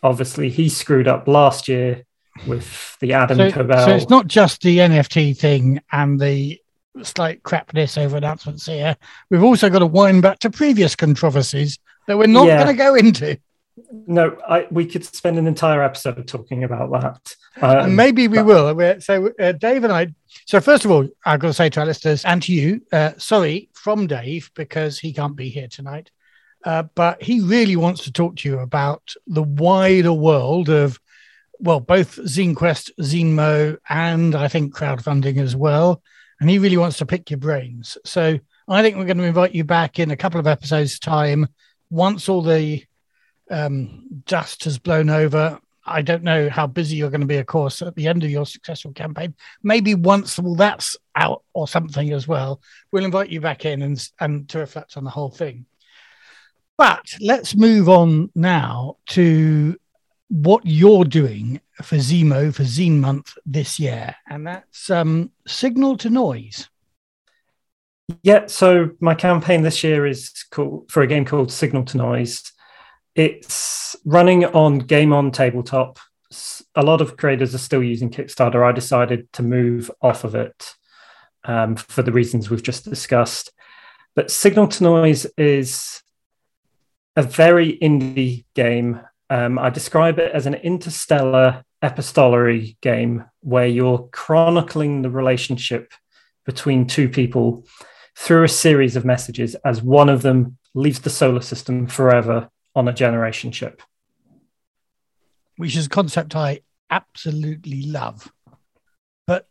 [0.03, 2.05] obviously he screwed up last year
[2.47, 3.85] with the Adam so, Koebel.
[3.85, 6.61] So it's not just the NFT thing and the
[7.03, 8.97] slight crapness over announcements here.
[9.31, 12.65] We've also got to wind back to previous controversies that we're not yeah.
[12.65, 13.39] going to go into.
[14.07, 17.35] No, I, we could spend an entire episode talking about that.
[17.63, 18.47] Um, and maybe we but...
[18.47, 19.01] will.
[19.01, 20.15] So, uh, Dave and I.
[20.47, 23.13] So, first of all, I've got to say to our listeners and to you, uh,
[23.19, 26.11] sorry from Dave because he can't be here tonight.
[26.65, 30.99] Uh, but he really wants to talk to you about the wider world of,
[31.61, 36.03] well, both ZineQuest, ZineMo, and I think crowdfunding as well.
[36.41, 37.97] And he really wants to pick your brains.
[38.05, 41.49] So, I think we're going to invite you back in a couple of episodes' time
[41.91, 42.85] once all the
[43.51, 47.47] um, dust has blown over, I don't know how busy you're going to be, of
[47.47, 49.35] course, at the end of your successful campaign.
[49.63, 52.61] Maybe once all that's out or something as well,
[52.93, 55.67] we'll invite you back in and, and to reflect on the whole thing.
[56.77, 59.77] But let's move on now to
[60.29, 66.11] what you're doing for ZineMo for Zine Month this year, and that's um, Signal to
[66.11, 66.69] Noise.
[68.23, 72.53] Yeah, so my campaign this year is called for a game called Signal to Noise.
[73.15, 75.99] It's running on Game On Tabletop.
[76.75, 78.67] A lot of creators are still using Kickstarter.
[78.67, 80.75] I decided to move off of it
[81.45, 83.53] um, for the reasons we've just discussed.
[84.15, 86.03] But Signal to Noise is
[87.15, 89.01] a very indie game.
[89.29, 95.93] Um, I describe it as an interstellar epistolary game where you're chronicling the relationship
[96.47, 97.67] between two people
[98.19, 102.89] through a series of messages as one of them leaves the solar system forever on
[102.89, 103.81] a generation ship.
[105.57, 108.31] Which is a concept I absolutely love.
[109.27, 109.49] But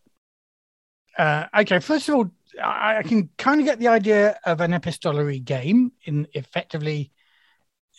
[1.18, 2.30] uh, okay, first of all,
[2.62, 7.12] I, I can kind of get the idea of an epistolary game in effectively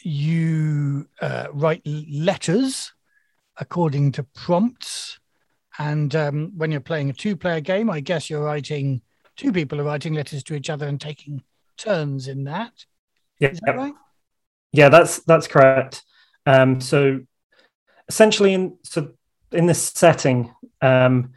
[0.02, 2.92] you uh, write letters
[3.56, 5.18] according to prompts.
[5.78, 9.00] And um, when you're playing a two player game, I guess you're writing,
[9.38, 11.42] two people are writing letters to each other and taking
[11.78, 12.84] turns in that.
[13.38, 13.50] Yeah.
[13.50, 13.94] Is that right?
[14.72, 16.02] Yeah, that's that's correct.
[16.44, 17.20] Um, so
[18.08, 19.12] essentially, in so
[19.52, 21.32] in this setting, um,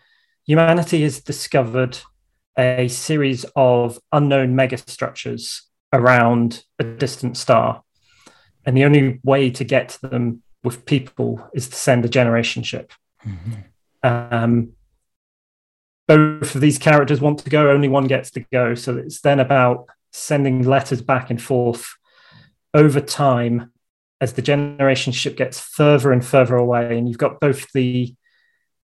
[0.46, 2.00] humanity has discovered
[2.58, 5.62] a series of unknown megastructures
[5.94, 7.84] around a distant star,
[8.66, 12.64] and the only way to get to them with people is to send a generation
[12.64, 12.92] ship.
[13.26, 13.54] Mm-hmm.
[14.04, 14.74] Um,
[16.12, 18.76] both of these characters want to go, only one gets to go.
[18.76, 21.96] So it's then about sending letters back and forth
[22.74, 23.72] over time
[24.20, 26.98] as the generation ship gets further and further away.
[26.98, 28.14] And you've got both the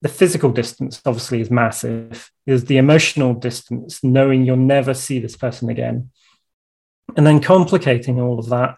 [0.00, 2.30] the physical distance obviously is massive.
[2.46, 6.10] There's the emotional distance, knowing you'll never see this person again.
[7.16, 8.76] And then complicating all of that,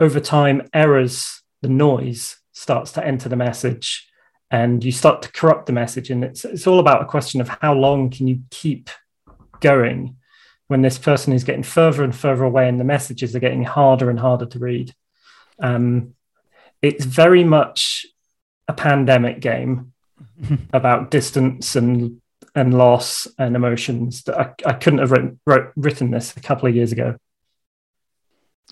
[0.00, 4.08] over time, errors, the noise starts to enter the message
[4.52, 6.10] and you start to corrupt the message.
[6.10, 8.90] And it's, it's all about a question of how long can you keep
[9.60, 10.16] going
[10.68, 14.10] when this person is getting further and further away and the messages are getting harder
[14.10, 14.94] and harder to read.
[15.58, 16.14] Um,
[16.82, 18.04] it's very much
[18.68, 19.94] a pandemic game
[20.72, 22.20] about distance and
[22.54, 26.68] and loss and emotions that I, I couldn't have written, wrote, written this a couple
[26.68, 27.16] of years ago.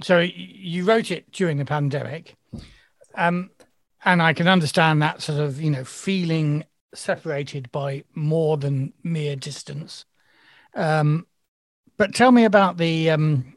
[0.03, 2.37] So you wrote it during the pandemic,
[3.15, 3.49] um,
[4.05, 9.37] and I can understand that sort of you know feeling separated by more than mere
[9.37, 10.05] distance.
[10.75, 11.27] Um,
[11.97, 13.57] but tell me about the um,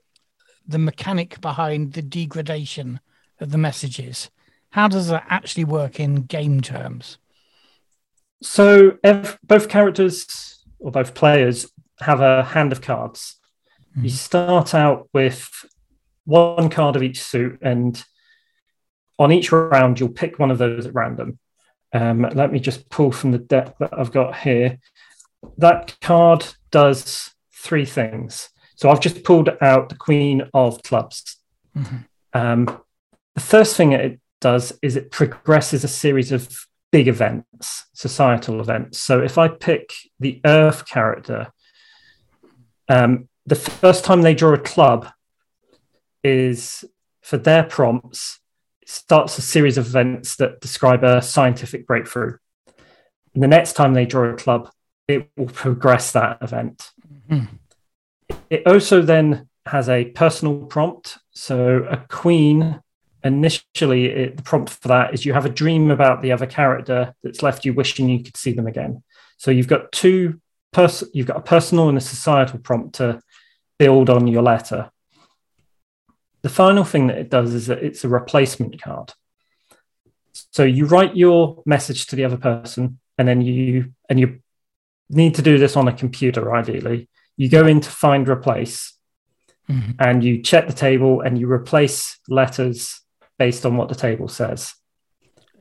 [0.67, 2.99] the mechanic behind the degradation
[3.39, 4.29] of the messages.
[4.69, 7.17] How does that actually work in game terms?
[8.41, 13.37] So if both characters or both players have a hand of cards.
[13.91, 14.05] Mm-hmm.
[14.05, 15.49] You start out with
[16.25, 18.03] one card of each suit, and
[19.19, 21.39] on each round, you'll pick one of those at random.
[21.93, 24.79] Um, let me just pull from the deck that I've got here.
[25.57, 28.49] That card does three things.
[28.75, 31.37] So I've just pulled out the Queen of Clubs.
[31.77, 31.97] Mm-hmm.
[32.33, 32.81] Um,
[33.35, 38.99] the first thing it does is it progresses a series of big events, societal events.
[38.99, 41.51] So if I pick the Earth character,
[42.89, 45.07] um, the first time they draw a club
[46.23, 46.85] is
[47.21, 48.39] for their prompts,
[48.89, 52.37] starts a series of events that describe a scientific breakthrough.
[53.33, 54.69] And the next time they draw a club,
[55.07, 56.91] it will progress that event.
[57.29, 57.55] Mm-hmm.
[58.49, 61.17] It also then has a personal prompt.
[61.31, 62.81] So a queen,
[63.23, 67.13] initially, it, the prompt for that is you have a dream about the other character
[67.23, 69.03] that's left you wishing you could see them again.
[69.37, 70.39] So you've got two
[70.71, 73.21] pers- you've got a personal and a societal prompt to
[73.79, 74.91] build on your letter.
[76.43, 79.13] The final thing that it does is that it's a replacement card.
[80.51, 84.39] So you write your message to the other person, and then you and you
[85.09, 88.93] need to do this on a computer, ideally you go into find replace
[89.69, 89.91] mm-hmm.
[89.99, 93.01] and you check the table and you replace letters
[93.37, 94.73] based on what the table says.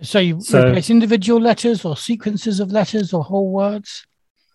[0.02, 4.06] So you so, replace individual letters or sequences of letters or whole words?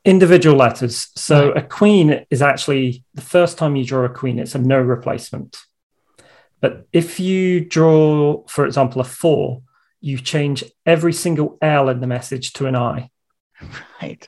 [0.04, 1.08] Individual letters.
[1.16, 1.64] So right.
[1.64, 5.58] a queen is actually the first time you draw a queen, it's a no replacement.
[6.60, 9.62] But if you draw, for example, a four,
[10.02, 13.10] you change every single L in the message to an I.
[14.02, 14.28] Right.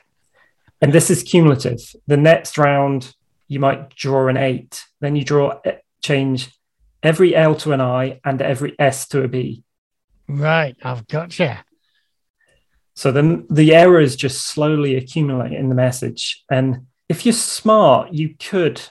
[0.82, 1.80] And this is cumulative.
[2.08, 3.16] The next round,
[3.48, 4.84] you might draw an eight.
[5.00, 6.50] Then you draw, eh, change
[7.04, 9.64] every L to an I and every S to a B.
[10.28, 10.76] Right.
[10.84, 11.54] I've got you.
[12.96, 16.44] So then the errors just slowly accumulate in the message.
[16.52, 18.82] And if you're smart, you could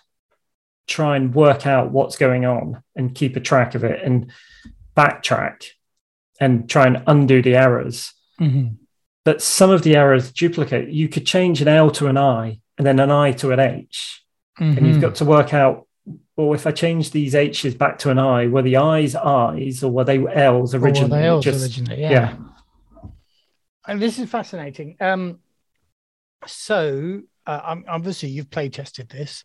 [0.89, 4.32] try and work out what's going on and keep a track of it and
[4.97, 5.66] backtrack
[6.41, 8.12] and try and undo the errors.
[8.41, 8.74] Mm-hmm
[9.28, 10.89] that some of the errors duplicate.
[10.89, 14.24] You could change an L to an I and then an I to an H.
[14.59, 14.78] Mm-hmm.
[14.78, 15.03] And you've mm-hmm.
[15.03, 15.86] got to work out,
[16.34, 19.91] well, if I change these H's back to an I, were the I's I's or
[19.91, 21.11] were they L's originally?
[21.11, 22.01] Or were they L's Just, originally?
[22.01, 22.11] Yeah.
[22.11, 22.36] yeah.
[23.86, 24.97] And this is fascinating.
[24.99, 25.41] Um,
[26.47, 29.45] so, uh, obviously, you've play tested this.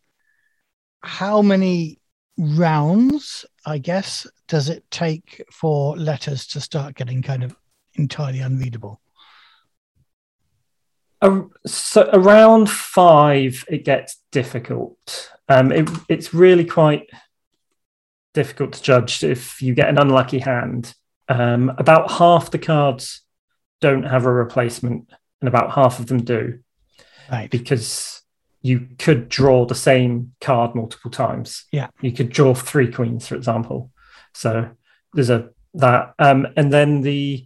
[1.03, 1.99] How many
[2.37, 7.55] rounds, I guess, does it take for letters to start getting kind of
[7.95, 8.99] entirely unreadable?
[11.65, 15.31] So around five, it gets difficult.
[15.47, 17.09] Um, it, it's really quite
[18.33, 20.93] difficult to judge if you get an unlucky hand.
[21.29, 23.21] Um, about half the cards
[23.79, 26.59] don't have a replacement, and about half of them do.
[27.31, 27.49] Right.
[27.49, 28.12] Because
[28.63, 31.65] you could draw the same card multiple times.
[31.71, 31.89] Yeah.
[32.01, 33.91] You could draw three queens, for example.
[34.33, 34.71] So
[35.13, 36.13] there's a that.
[36.17, 37.45] Um, and then the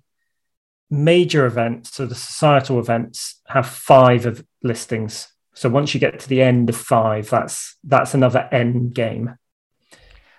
[0.89, 5.27] major events, so the societal events, have five of listings.
[5.53, 9.35] So once you get to the end of five, that's that's another end game.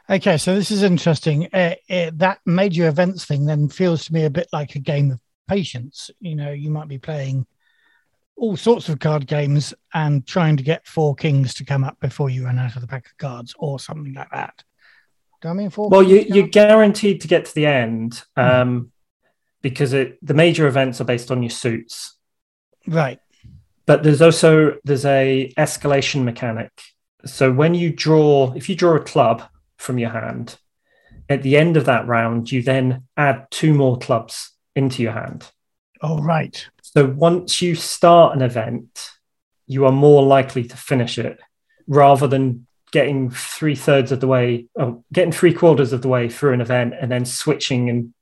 [0.08, 1.48] Okay, so this is interesting.
[1.52, 5.10] Uh, uh, that major events thing then feels to me a bit like a game
[5.10, 6.10] of patience.
[6.20, 7.46] You know, you might be playing
[8.38, 12.30] all sorts of card games and trying to get four kings to come up before
[12.30, 14.62] you run out of the pack of cards or something like that.
[15.40, 15.88] Do I mean four?
[15.88, 18.88] Well, you, you're guaranteed to get to the end um, mm.
[19.62, 22.16] because it, the major events are based on your suits,
[22.86, 23.20] right?
[23.86, 26.72] But there's also there's a escalation mechanic.
[27.24, 29.42] So when you draw, if you draw a club
[29.76, 30.56] from your hand,
[31.28, 35.50] at the end of that round, you then add two more clubs into your hand.
[36.00, 36.66] Oh, right.
[36.82, 39.10] So once you start an event,
[39.66, 41.40] you are more likely to finish it
[41.86, 46.28] rather than getting three thirds of the way, or getting three quarters of the way
[46.28, 48.14] through an event and then switching and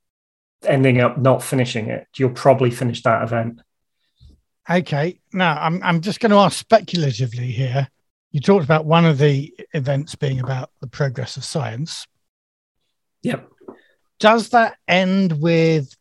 [0.65, 2.07] ending up not finishing it.
[2.17, 3.61] You'll probably finish that event.
[4.69, 5.21] Okay.
[5.33, 7.89] Now I'm I'm just going to ask speculatively here.
[8.33, 12.07] You talked about one of the events being about the progress of science.
[13.23, 13.49] Yep.
[14.19, 15.96] Does that end with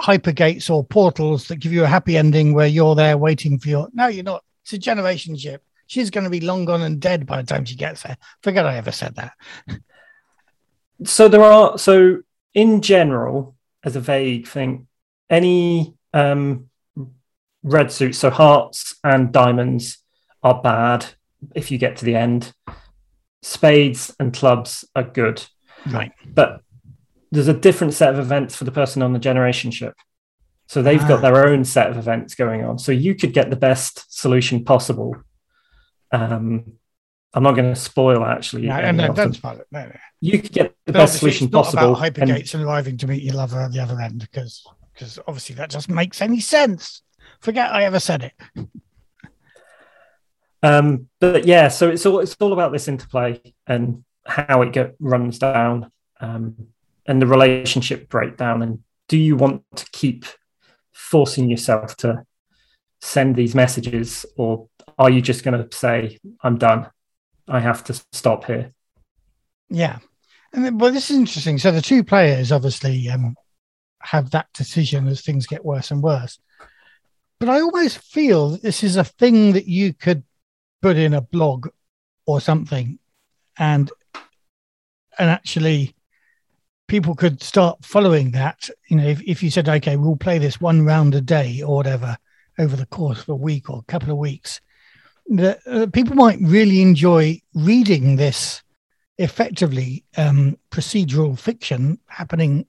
[0.00, 3.88] hypergates or portals that give you a happy ending where you're there waiting for your.
[3.92, 4.44] No, you're not.
[4.62, 5.62] It's a generation ship.
[5.86, 8.16] She's going to be long gone and dead by the time she gets there.
[8.42, 9.32] Forget I ever said that.
[11.04, 12.22] so there are so
[12.54, 14.86] in general, as a vague thing,
[15.28, 16.68] any um,
[17.62, 19.98] red suits, so hearts and diamonds,
[20.42, 21.06] are bad
[21.54, 22.52] if you get to the end.
[23.42, 25.44] Spades and clubs are good.
[25.86, 26.12] Right.
[26.26, 26.62] But
[27.32, 29.94] there's a different set of events for the person on the generation ship.
[30.68, 31.08] So they've ah.
[31.08, 32.78] got their own set of events going on.
[32.78, 35.16] So you could get the best solution possible.
[36.12, 36.74] Um,
[37.34, 38.68] I'm not going to spoil actually.
[38.68, 39.66] No, no, don't spoil it.
[39.70, 39.96] No, no.
[40.20, 41.94] You could get the but best solution it's not possible.
[41.94, 44.62] About hypergates and, and arriving to meet your lover at the other end because
[44.92, 47.02] because obviously that just makes any sense.
[47.40, 48.68] Forget I ever said it.
[50.62, 54.94] Um, but yeah, so it's all it's all about this interplay and how it get,
[55.00, 55.90] runs down.
[56.20, 56.68] Um,
[57.06, 60.24] and the relationship breakdown and do you want to keep
[60.92, 62.24] forcing yourself to
[63.00, 66.88] send these messages or are you just going to say i'm done.
[67.48, 68.72] I have to stop here
[69.72, 69.98] yeah.
[70.52, 71.58] And well this is interesting.
[71.58, 73.34] So the two players obviously um,
[74.00, 76.38] have that decision as things get worse and worse.
[77.40, 80.22] But i almost feel this is a thing that you could
[80.80, 81.68] put in a blog
[82.26, 82.98] or something
[83.58, 83.90] and
[85.18, 85.94] and actually
[86.92, 88.68] people could start following that.
[88.90, 91.76] You know, if, if you said, okay, we'll play this one round a day or
[91.76, 92.18] whatever
[92.58, 94.60] over the course of a week or a couple of weeks,
[95.26, 98.62] the, uh, people might really enjoy reading this
[99.16, 102.66] effectively um, procedural fiction happening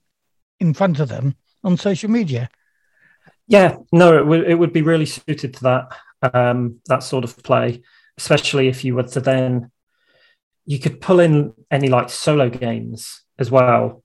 [0.62, 2.50] in front of them on social media.
[3.48, 7.44] Yeah, no, it would it would be really suited to that um, that sort of
[7.44, 7.82] play,
[8.18, 9.70] especially if you were to then
[10.66, 14.03] you could pull in any like solo games as well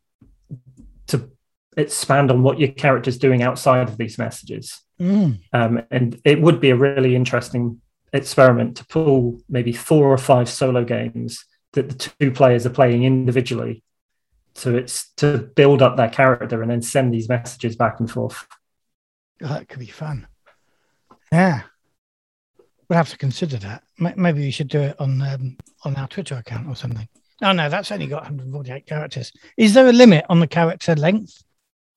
[1.78, 4.80] expand on what your character's doing outside of these messages.
[5.00, 5.40] Mm.
[5.52, 7.80] Um, and it would be a really interesting
[8.12, 13.04] experiment to pull maybe four or five solo games that the two players are playing
[13.04, 13.82] individually.
[14.54, 18.46] So it's to build up their character and then send these messages back and forth.
[19.42, 20.26] Oh, that could be fun.
[21.30, 21.62] Yeah.
[22.88, 23.84] We'll have to consider that.
[23.98, 27.06] Maybe we should do it on um, on our Twitter account or something.
[27.42, 29.32] Oh no, that's only got 148 characters.
[29.56, 31.42] Is there a limit on the character length,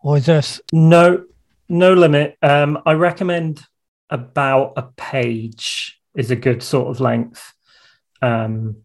[0.04, 0.42] or is there?
[0.72, 1.26] No,
[1.70, 2.38] no limit.
[2.42, 3.62] Um, I recommend
[4.10, 7.54] about a page is a good sort of length.
[8.22, 8.78] Um,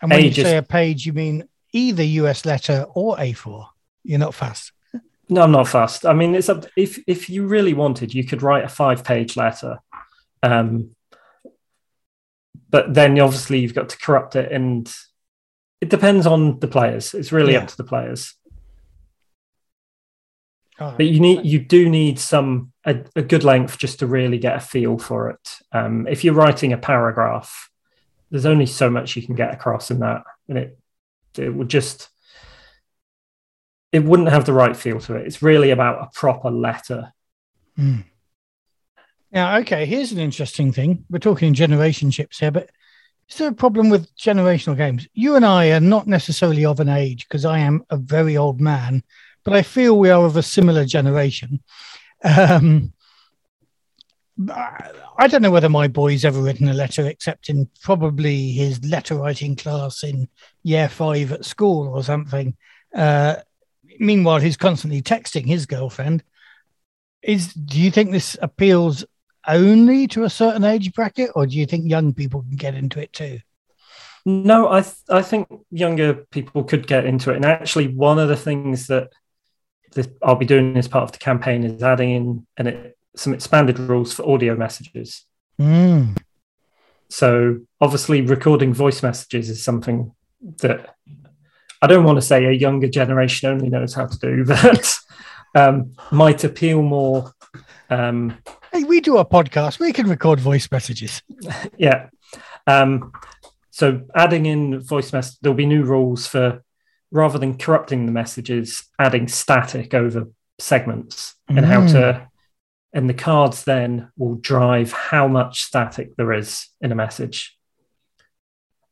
[0.00, 3.66] and when you say a page, you mean either US letter or A4.
[4.04, 4.72] You're not fast.
[5.28, 6.04] No, I'm not fast.
[6.04, 6.66] I mean, it's up.
[6.76, 9.78] if if you really wanted, you could write a five page letter.
[10.42, 10.90] Um,
[12.68, 14.92] but then obviously you've got to corrupt it and
[15.80, 17.14] it depends on the players.
[17.14, 17.60] It's really yeah.
[17.60, 18.34] up to the players.
[20.80, 24.38] Oh, but you need you do need some a, a, good length just to really
[24.38, 25.58] get a feel for it.
[25.70, 27.70] Um, if you're writing a paragraph,
[28.30, 30.78] there's only so much you can get across in that, and it
[31.36, 32.08] it would just
[33.92, 35.26] it wouldn't have the right feel to it.
[35.26, 37.12] It's really about a proper letter.
[37.78, 38.04] Mm.
[39.30, 41.04] Now, okay, here's an interesting thing.
[41.10, 42.70] We're talking generation ships here, but
[43.28, 45.06] is there a problem with generational games?
[45.14, 48.60] You and I are not necessarily of an age because I am a very old
[48.60, 49.02] man,
[49.44, 51.62] but I feel we are of a similar generation.
[52.24, 52.92] Um,
[54.48, 59.16] I don't know whether my boy's ever written a letter except in probably his letter
[59.16, 60.28] writing class in
[60.62, 62.56] year five at school or something.
[62.94, 63.36] Uh,
[63.98, 66.24] meanwhile, he's constantly texting his girlfriend.
[67.22, 69.04] Is do you think this appeals
[69.46, 73.00] only to a certain age bracket, or do you think young people can get into
[73.00, 73.38] it too?
[74.24, 78.28] No, I th- I think younger people could get into it, and actually, one of
[78.28, 79.12] the things that
[79.92, 83.34] this, I'll be doing as part of the campaign is adding in and it, some
[83.34, 85.24] expanded rules for audio messages.
[85.60, 86.16] Mm.
[87.08, 90.12] So obviously, recording voice messages is something
[90.58, 90.96] that
[91.82, 94.98] I don't want to say a younger generation only knows how to do, but
[95.54, 97.32] um, might appeal more.
[97.90, 98.38] Um,
[98.72, 99.78] hey, we do a podcast.
[99.78, 101.22] We can record voice messages.
[101.76, 102.08] yeah.
[102.66, 103.12] Um,
[103.70, 106.62] so adding in voice message, there'll be new rules for
[107.12, 111.58] rather than corrupting the messages, adding static over segments mm.
[111.58, 112.28] and how to
[112.92, 117.56] and the cards then will drive how much static there is in a message.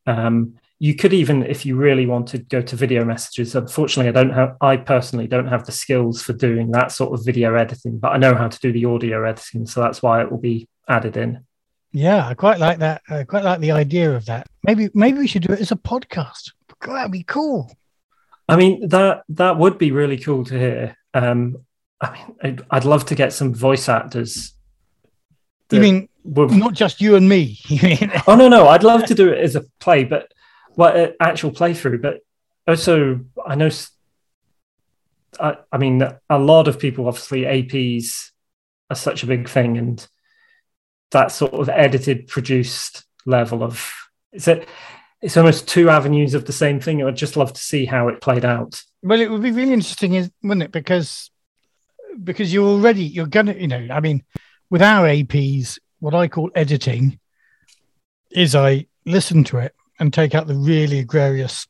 [0.06, 3.54] Um, you could even, if you really wanted, go to video messages.
[3.54, 7.26] Unfortunately, I don't have, I personally don't have the skills for doing that sort of
[7.26, 10.30] video editing, but I know how to do the audio editing, so that's why it
[10.30, 11.44] will be added in.
[11.92, 13.02] Yeah, I quite like that.
[13.10, 14.46] I quite like the idea of that.
[14.62, 16.52] Maybe, maybe we should do it as a podcast.
[16.80, 17.70] That'd be cool.
[18.51, 20.96] I mean that that would be really cool to hear.
[21.14, 21.59] Um,
[22.01, 24.55] I mean, I'd, I'd love to get some voice actors.
[25.70, 27.61] You mean were, not just you and me?
[28.26, 30.32] oh no, no, I'd love to do it as a play, but
[30.74, 32.03] what well, actual playthrough.
[32.03, 32.20] But
[32.66, 33.70] also, I know.
[35.38, 38.30] I, I mean, a lot of people obviously APs
[38.90, 40.05] are such a big thing, and
[41.12, 43.92] that sort of edited, produced level of
[44.32, 44.66] is it
[45.22, 47.04] it's almost two avenues of the same thing.
[47.04, 48.82] I'd just love to see how it played out.
[49.02, 50.12] Well, it would be really interesting,
[50.42, 50.72] wouldn't it?
[50.72, 51.30] Because
[52.24, 54.24] because you're already you're gonna, you know, I mean,
[54.70, 57.18] with our APs, what I call editing
[58.30, 61.66] is I listen to it and take out the really egregious,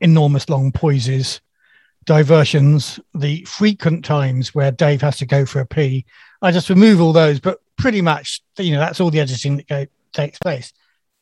[0.00, 1.40] enormous long pauses,
[2.04, 6.04] diversions, the frequent times where Dave has to go for a pee.
[6.42, 9.68] I just remove all those, but pretty much, you know, that's all the editing that
[9.68, 10.72] go, takes place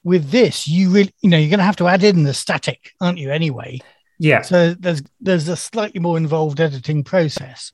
[0.05, 2.93] with this, you really, you know, you're going to have to add in the static,
[3.01, 3.31] aren't you?
[3.31, 3.81] Anyway,
[4.19, 4.43] yeah.
[4.43, 7.73] So there's there's a slightly more involved editing process.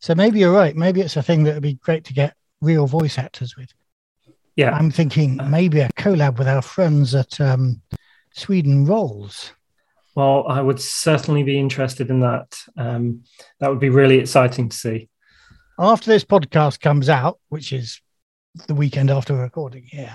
[0.00, 0.76] So maybe you're right.
[0.76, 3.72] Maybe it's a thing that would be great to get real voice actors with.
[4.56, 4.70] Yeah.
[4.70, 7.80] I'm thinking maybe a collab with our friends at um,
[8.32, 9.52] Sweden Rolls.
[10.14, 12.56] Well, I would certainly be interested in that.
[12.76, 13.24] Um,
[13.58, 15.08] that would be really exciting to see.
[15.78, 18.00] After this podcast comes out, which is
[18.68, 20.14] the weekend after recording, yeah,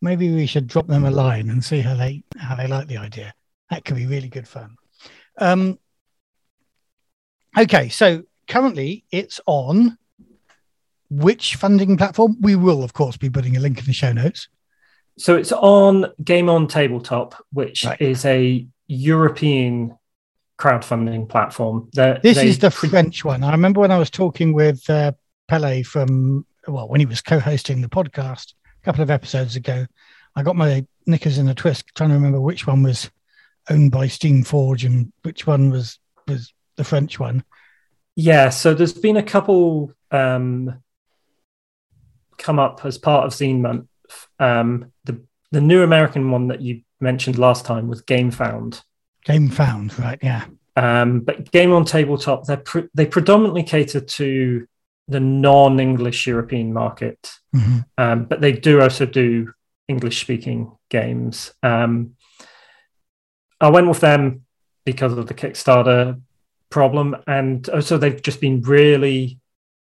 [0.00, 2.98] maybe we should drop them a line and see how they how they like the
[2.98, 3.34] idea.
[3.70, 4.76] That could be really good fun.
[5.38, 5.78] Um,
[7.58, 9.98] okay, so currently it's on
[11.10, 12.36] which funding platform?
[12.40, 14.48] We will, of course, be putting a link in the show notes.
[15.18, 18.00] So it's on Game on Tabletop, which right.
[18.00, 19.96] is a European
[20.58, 21.88] crowdfunding platform.
[21.92, 22.48] They're, this they...
[22.48, 23.42] is the French one.
[23.42, 25.12] I remember when I was talking with uh,
[25.48, 28.54] Pele from well, when he was co-hosting the podcast,
[28.86, 29.84] couple of episodes ago.
[30.36, 33.10] I got my knickers in a twist trying to remember which one was
[33.68, 37.44] owned by Steamforge and which one was was the French one.
[38.14, 40.82] Yeah, so there's been a couple um,
[42.38, 43.88] come up as part of Zine Month.
[44.38, 45.20] Um, the
[45.50, 48.82] the new American one that you mentioned last time was Gamefound.
[49.24, 50.18] Game Found, right?
[50.22, 50.44] Yeah.
[50.76, 54.68] Um, but Game on Tabletop, they pre- they predominantly cater to
[55.08, 57.78] the non-English European market, mm-hmm.
[57.96, 59.52] um, but they do also do
[59.88, 61.52] English-speaking games.
[61.62, 62.16] Um,
[63.60, 64.42] I went with them
[64.84, 66.20] because of the Kickstarter
[66.70, 69.38] problem, and also they've just been really,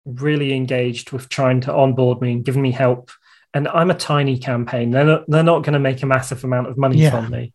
[0.05, 3.09] really engaged with trying to onboard me and giving me help.
[3.53, 6.67] And I'm a tiny campaign; they're not, they're not going to make a massive amount
[6.67, 7.11] of money yeah.
[7.11, 7.53] from me,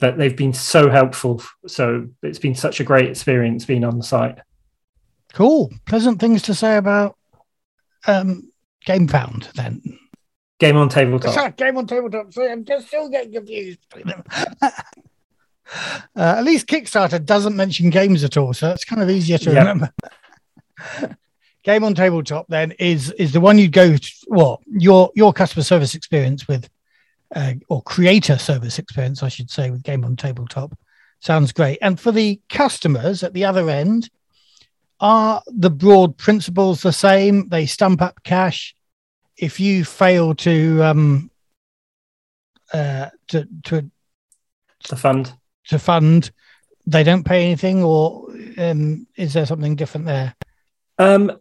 [0.00, 1.40] but they've been so helpful.
[1.68, 4.40] So it's been such a great experience being on the site.
[5.32, 5.70] Cool.
[5.86, 7.16] Pleasant things to say about
[8.06, 8.50] um,
[8.86, 9.98] Gamefound then.
[10.58, 11.32] Game on tabletop.
[11.32, 12.32] Sorry, game on tabletop.
[12.32, 13.78] Sorry, I'm just still getting confused.
[14.62, 14.70] uh,
[16.14, 19.58] at least Kickstarter doesn't mention games at all, so that's kind of easier to yep.
[19.58, 19.90] remember.
[21.62, 25.62] game on tabletop then is is the one you go to, well your your customer
[25.62, 26.70] service experience with
[27.34, 30.76] uh, or creator service experience, I should say, with game on tabletop
[31.20, 31.78] sounds great.
[31.80, 34.10] And for the customers at the other end,
[35.00, 37.48] are the broad principles the same?
[37.48, 38.74] They stump up cash.
[39.36, 41.30] if you fail to um,
[42.72, 43.90] uh, to to
[44.88, 45.32] The fund.
[45.68, 46.30] to fund,
[46.86, 50.34] they don't pay anything, or um, is there something different there?
[50.98, 51.32] Um,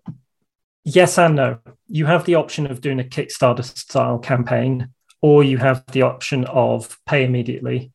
[0.86, 1.60] yes and no.
[1.88, 4.90] You have the option of doing a Kickstarter style campaign,
[5.22, 7.92] or you have the option of pay immediately.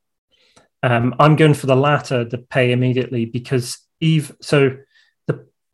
[0.83, 4.37] Um, I'm going for the latter, the pay immediately, because Eve.
[4.43, 4.77] So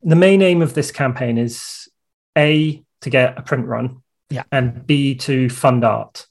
[0.02, 1.88] the main aim of this campaign is
[2.36, 4.44] a to get a print run, Yeah.
[4.52, 6.26] and b to fund art.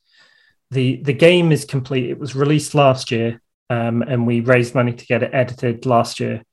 [0.72, 2.10] the The game is complete.
[2.10, 3.42] It was released last year,
[3.72, 6.44] um, and we raised money to get it edited last year.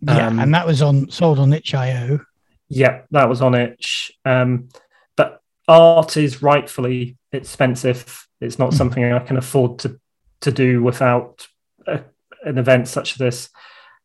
[0.00, 2.20] Yeah, Um, and that was on sold on itch.io.
[2.68, 4.10] Yeah, that was on itch.
[4.24, 4.68] Um,
[5.16, 8.26] but art is rightfully expensive.
[8.40, 8.76] It's not Mm.
[8.76, 10.00] something I can afford to
[10.40, 11.46] to do without
[11.86, 12.00] a,
[12.44, 13.48] an event such as this.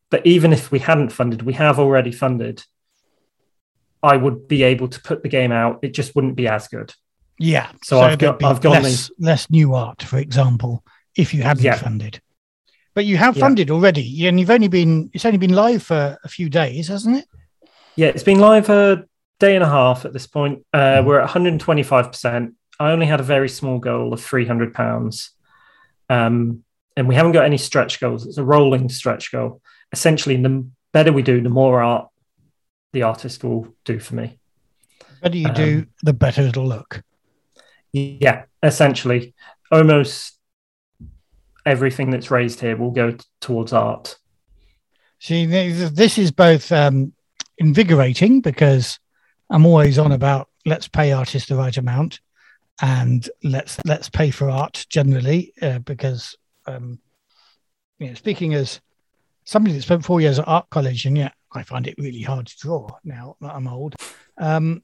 [0.09, 2.63] But even if we hadn't funded, we have already funded.
[4.01, 5.79] I would be able to put the game out.
[5.81, 6.93] It just wouldn't be as good.
[7.37, 10.83] Yeah, So I've got- I've less, less new art, for example,
[11.15, 11.75] if you hadn't Yeah.
[11.75, 12.19] funded.
[12.95, 13.41] But you have Yeah.
[13.45, 17.17] funded already, and you've only been it's only been live for a few days, hasn't
[17.17, 17.25] it?
[17.95, 19.05] Yeah, it's been live a
[19.39, 20.65] day and a half at this point.
[20.73, 21.05] Uh, Mm.
[21.05, 22.55] We're at 125%.
[22.79, 25.31] I only had a very small goal of £300.
[26.09, 26.63] Um,
[26.97, 28.25] and we haven't got any stretch goals.
[28.25, 29.61] It's a rolling stretch goal.
[29.91, 32.09] Essentially, the better we do, the more art
[32.93, 34.39] the artist will do for me.
[34.99, 37.03] The better you do, Um, the better it'll look.
[37.91, 39.33] Yeah, essentially,
[39.71, 40.37] almost
[41.65, 44.17] everything that's raised here will go t- towards art.
[45.19, 47.13] See, th- this is both um,
[47.57, 48.99] invigorating because
[49.49, 52.21] I'm always on about let's pay artists the right amount,
[52.81, 56.35] and let's let's pay for art generally uh, because
[56.65, 56.99] um,
[57.97, 58.79] you know speaking as
[59.49, 62.45] somebody that spent four years at art college and yet I find it really hard
[62.45, 63.95] to draw now that I'm old.
[64.37, 64.83] Um,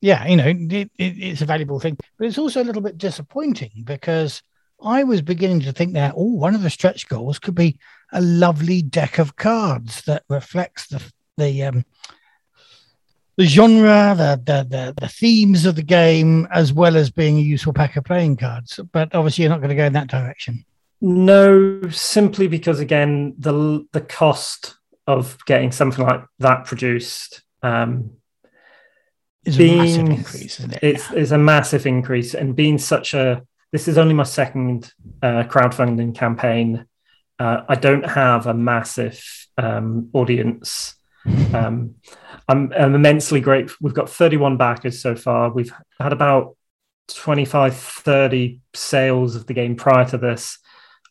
[0.00, 2.96] yeah, you know, it, it, it's a valuable thing, but it's also a little bit
[2.96, 4.40] disappointing because
[4.80, 7.78] I was beginning to think that oh, one of the stretch goals could be
[8.12, 11.02] a lovely deck of cards that reflects the
[11.36, 11.84] the um,
[13.36, 17.40] the genre, the, the the the themes of the game, as well as being a
[17.40, 18.78] useful pack of playing cards.
[18.92, 20.64] But obviously, you're not going to go in that direction.
[21.00, 24.76] No, simply because again, the the cost
[25.06, 28.10] of getting something like that produced um,
[29.44, 30.78] It's a massive increase, isn't it?
[30.82, 32.34] it's, it's a massive increase.
[32.34, 33.42] And being such a
[33.72, 34.92] this is only my second
[35.22, 36.86] uh, crowdfunding campaign.
[37.38, 39.22] Uh, I don't have a massive
[39.56, 40.94] um, audience.
[41.52, 41.96] Um,
[42.48, 43.76] I'm, I'm immensely grateful.
[43.82, 45.50] We've got 31 backers so far.
[45.50, 46.56] We've had about
[47.08, 50.58] 25, 30 sales of the game prior to this.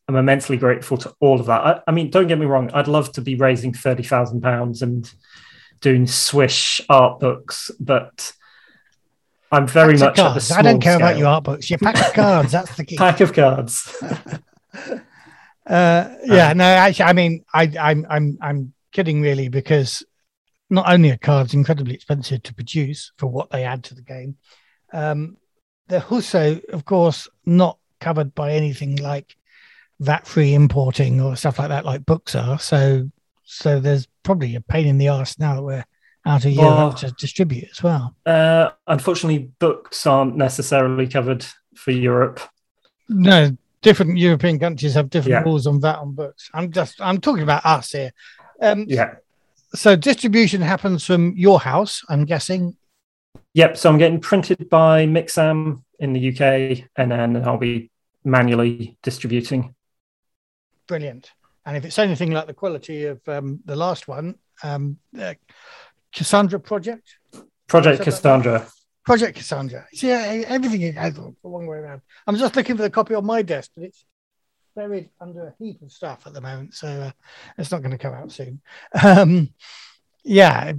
[0.08, 1.62] I'm immensely grateful to all of that.
[1.62, 2.72] I, I mean, don't get me wrong.
[2.74, 5.12] I'd love to be raising thirty thousand pounds and
[5.82, 8.32] doing swish art books, but
[9.52, 10.52] I'm very Packs much at the cards.
[10.52, 11.70] I don't care about your art books.
[11.70, 12.52] Your pack of cards.
[12.52, 12.98] That's the key.
[12.98, 13.96] pack of cards.
[15.68, 20.02] Uh, yeah, no, actually, I mean, I, I'm, I'm, I'm kidding really because
[20.70, 24.38] not only are cards incredibly expensive to produce for what they add to the game,
[24.94, 25.36] um,
[25.88, 29.36] they're also, of course, not covered by anything like
[30.00, 32.60] VAT-free importing or stuff like that, like books are.
[32.60, 33.10] So,
[33.44, 35.86] so there's probably a pain in the ass now that we're
[36.26, 38.16] out of Europe Well- to distribute as well.
[38.26, 41.46] Uh, unfortunately, books aren't necessarily covered
[41.76, 42.40] for Europe.
[43.10, 45.44] No, different European countries have different Yeah.
[45.44, 46.50] rules on that on books.
[46.54, 48.12] I'm just, I'm talking about us here.
[48.62, 49.16] Um, Yeah.
[49.74, 52.76] so distribution happens from your house, I'm guessing.
[53.54, 53.78] Yep.
[53.78, 57.90] So I'm getting printed by Mixam in the UK, and then I'll be
[58.24, 59.74] manually distributing.
[60.88, 61.32] Brilliant.
[61.66, 65.34] And if it's anything like the quality of um, the last one, um, uh,
[66.14, 67.18] Cassandra Project,
[67.68, 68.68] Project Cassandra.
[69.06, 69.86] Project Cassandra.
[69.94, 72.02] See, everything is the wrong way around.
[72.26, 74.06] I'm just looking for the copy on my desk, but it's
[74.76, 77.12] buried under a heap of stuff at the moment, so uh,
[77.58, 78.62] it's not going to come out soon.
[79.04, 79.50] Um,
[80.24, 80.74] yeah,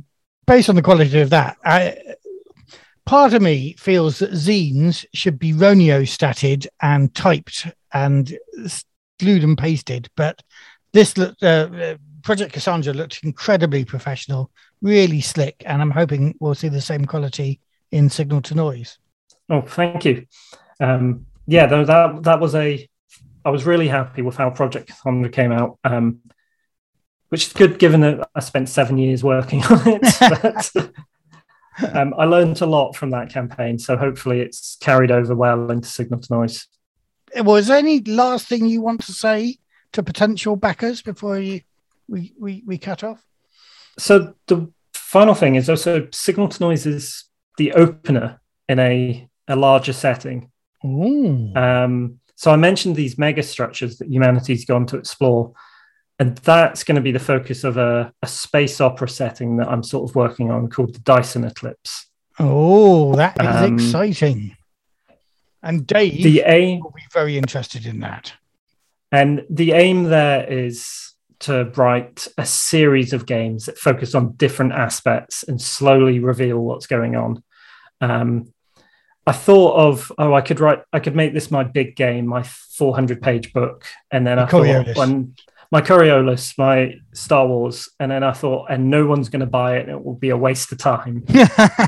[0.47, 1.97] based on the quality of that, I,
[3.07, 8.39] part of me feels that zines should be Roneo statted and typed and
[9.19, 10.43] glued and pasted, but
[10.93, 14.51] this looked, uh, uh, Project Cassandra looked incredibly professional,
[14.83, 17.61] really slick, and I'm hoping we'll see the same quality
[17.91, 18.99] in Signal to Noise.
[19.51, 20.27] Oh, thank you.
[20.81, 22.89] Um, yeah, though that that was a.
[23.45, 26.19] I was really happy with how Project Cassandra came out, um,
[27.31, 30.03] which is good given that I spent seven years working on it.
[30.21, 30.93] But,
[31.97, 35.89] um, I learned a lot from that campaign, so hopefully it's carried over well into
[35.89, 36.67] Signal to Noise.
[37.37, 39.57] Was there any last thing you want to say
[39.93, 41.61] to potential backers before you
[42.09, 43.25] we we, we cut off?
[43.99, 47.25] So the final thing is also Signal to Noise is
[47.57, 50.51] the opener in a, a larger setting.
[50.85, 55.53] Um, so I mentioned these mega structures that humanity's gone to explore,
[56.21, 59.83] and that's going to be the focus of a, a space opera setting that I'm
[59.83, 62.07] sort of working on called the Dyson Eclipse.
[62.39, 64.57] Oh, that is Um, exciting.
[65.69, 68.33] And Dave The aim will be very interested in that.
[69.13, 74.73] and the aim there is to write a series of games that focus on different
[74.73, 77.43] aspects and slowly reveal what's going on.
[78.01, 78.53] Um,
[79.27, 82.43] I thought of oh I could write I could make this my big game my
[82.43, 84.97] 400 page book and then The I thought Coriolis.
[84.97, 85.35] when
[85.71, 89.77] my Coriolis my Star Wars and then I thought and no one's going to buy
[89.77, 91.25] it and it will be a waste of time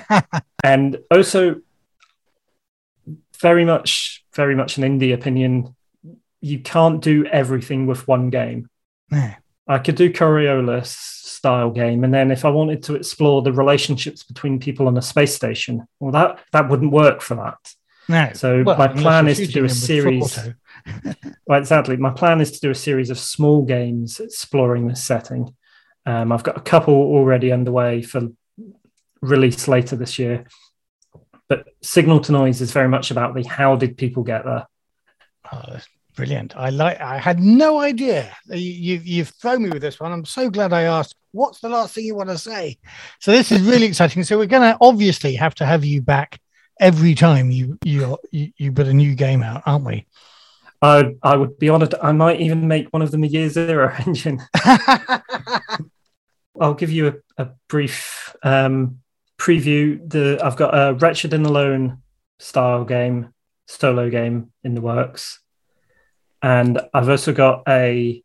[0.65, 1.63] and also
[3.41, 5.75] very much very much an indie opinion
[6.41, 8.69] you can't do everything with one game
[9.11, 9.37] Yeah.
[9.71, 14.25] I could do Coriolis style game, and then if I wanted to explore the relationships
[14.25, 17.75] between people on a space station, well, that that wouldn't work for that.
[18.09, 18.31] No.
[18.35, 20.39] So Well, my plan is to do a series.
[21.47, 21.97] Well, exactly.
[21.97, 25.55] My plan is to do a series of small games exploring this setting.
[26.07, 28.29] Um, I've got a couple already underway for
[29.21, 30.47] release later this year,
[31.51, 34.69] but Signal to Noise is very much about the how did people get there.
[35.53, 36.57] Oh, that's brilliant.
[36.57, 37.01] I like.
[37.01, 38.35] I had no idea.
[38.47, 40.13] You, you, you've thrown me with this one.
[40.13, 41.17] I'm so glad I asked.
[41.33, 42.79] What's the last thing you want to say?
[43.19, 44.23] So this is really exciting.
[44.23, 46.41] So we're going to obviously have to have you back
[46.79, 50.07] every time you you you, you put a new game out, aren't we?
[50.81, 51.97] I I would be honoured.
[52.01, 54.41] I might even make one of them a year zero engine.
[56.61, 59.01] I'll give you a, a brief um,
[59.41, 59.99] preview.
[60.09, 62.03] The I've got a Wretched and Alone
[62.39, 63.33] style game,
[63.67, 65.41] solo game in the works,
[66.43, 68.23] and I've also got a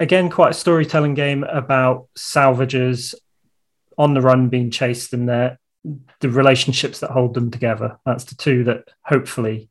[0.00, 3.14] again quite a storytelling game about salvagers
[3.96, 5.58] on the run being chased and their
[6.20, 7.98] the relationships that hold them together.
[8.04, 9.68] That's the two that hopefully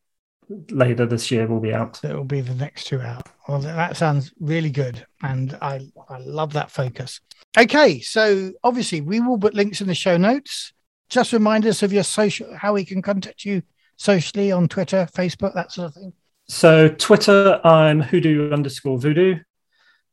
[0.70, 2.04] later this year will be out.
[2.04, 3.28] It will be the next two out.
[3.48, 7.22] Well, that sounds really good, and I I love that focus.
[7.58, 10.74] Okay, so obviously we will put links in the show notes.
[11.10, 13.64] Just remind us of your social, how we can contact you
[13.95, 16.14] socially on Twitter, Facebook, that sort of thing.
[16.50, 19.39] So Twitter, I'm hoodoo underscore voodoo.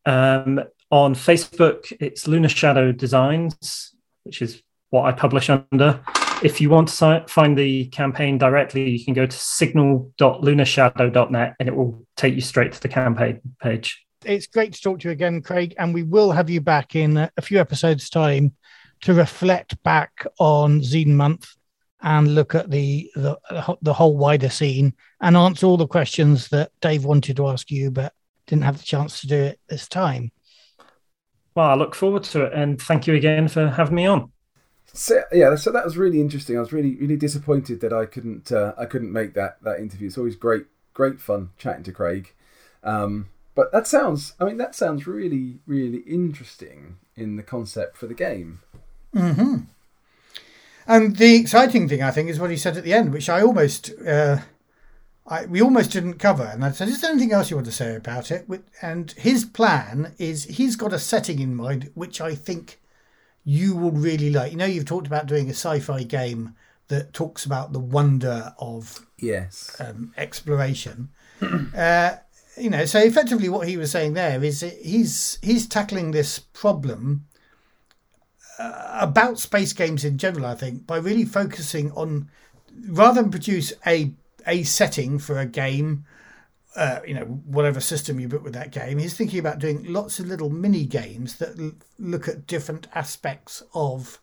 [0.06, 6.00] Um, on Facebook, it's Lunar Shadow Designs, which is what I publish under.
[6.44, 11.74] If you want to find the campaign directly, you can go to signal.lunarshadow.net and it
[11.74, 14.04] will take you straight to the campaign page.
[14.26, 17.16] It's great to talk to you again, Craig, and we will have you back in
[17.16, 18.52] a, a few episodes' time
[19.00, 21.48] to reflect back on Zine Month
[22.02, 23.38] and look at the, the
[23.80, 24.92] the whole wider scene
[25.22, 28.12] and answer all the questions that Dave wanted to ask you, but
[28.46, 30.30] didn't have the chance to do it this time.
[31.54, 34.30] Well, I look forward to it and thank you again for having me on.
[34.96, 36.56] So yeah, so that was really interesting.
[36.56, 40.06] I was really really disappointed that I couldn't uh, I couldn't make that that interview.
[40.06, 42.32] It's always great great fun chatting to Craig.
[42.84, 48.06] Um, but that sounds I mean that sounds really really interesting in the concept for
[48.06, 48.60] the game.
[49.12, 49.64] Mm-hmm.
[50.86, 53.40] And the exciting thing, I think, is what he said at the end, which I
[53.40, 54.38] almost, uh,
[55.26, 56.44] I, we almost didn't cover.
[56.44, 58.46] And I said, "Is there anything else you want to say about it?"
[58.82, 62.80] And his plan is he's got a setting in mind, which I think
[63.44, 64.52] you will really like.
[64.52, 66.54] You know, you've talked about doing a sci-fi game
[66.88, 69.76] that talks about the wonder of Yes.
[69.80, 71.10] um, exploration.
[71.76, 72.16] uh,
[72.56, 77.26] you know, so effectively, what he was saying there is he's he's tackling this problem
[78.58, 80.46] uh, about space games in general.
[80.46, 82.28] I think by really focusing on
[82.88, 84.12] rather than produce a
[84.46, 86.04] a setting for a game.
[86.76, 90.18] Uh, you know, whatever system you put with that game, he's thinking about doing lots
[90.18, 94.20] of little mini games that l- look at different aspects of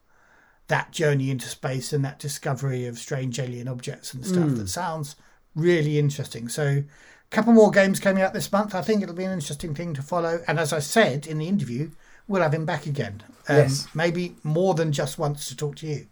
[0.67, 5.15] that journey into space and that discovery of strange alien objects and stuff that sounds
[5.55, 6.49] really interesting.
[6.49, 6.83] So, a
[7.29, 8.75] couple more games coming out this month.
[8.75, 10.41] I think it'll be an interesting thing to follow.
[10.47, 11.91] And as I said in the interview,
[12.27, 13.23] we'll have him back again.
[13.47, 13.87] Um, Yes.
[13.93, 16.07] Maybe more than just once to talk to you.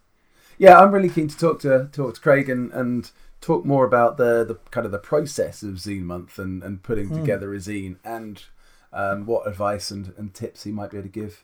[0.57, 3.09] Yeah, I'm really keen to talk to talk to Craig and, and
[3.41, 7.09] talk more about the, the kind of the process of Zine Month and, and putting
[7.09, 8.43] together a zine and
[8.91, 11.43] um, what advice and, and tips he might be able to give.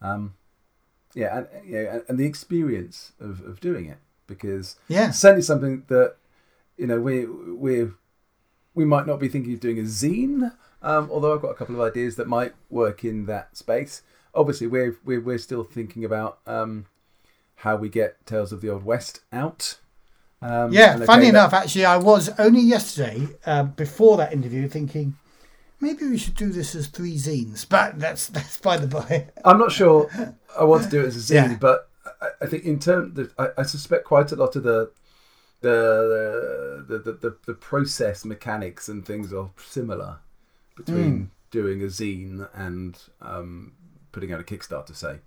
[0.00, 0.34] Um,
[1.14, 5.08] yeah, and yeah, and, and the experience of, of doing it because Yeah.
[5.08, 6.16] it's certainly something that
[6.76, 7.88] you know we we
[8.74, 10.52] we might not be thinking of doing a zine.
[10.82, 14.02] Um, although I've got a couple of ideas that might work in that space.
[14.34, 16.86] Obviously, we're we're, we're still thinking about um,
[17.56, 19.78] how we get Tales of the Old West out.
[20.46, 25.16] Um, Yeah, funny that- enough, actually, I was only yesterday uh, before that interview thinking
[25.80, 29.28] maybe we should do this as three zines, but that's that's by the by.
[29.44, 30.10] I'm not sure
[30.58, 31.56] I want to do it as a zine, Yeah.
[31.60, 31.88] but
[32.20, 34.90] I, I think in terms, I, I suspect quite a lot of the
[35.60, 40.18] the the, the the the process mechanics and things are similar
[40.76, 43.72] between doing a zine and um,
[44.12, 45.20] putting out a Kickstarter, say.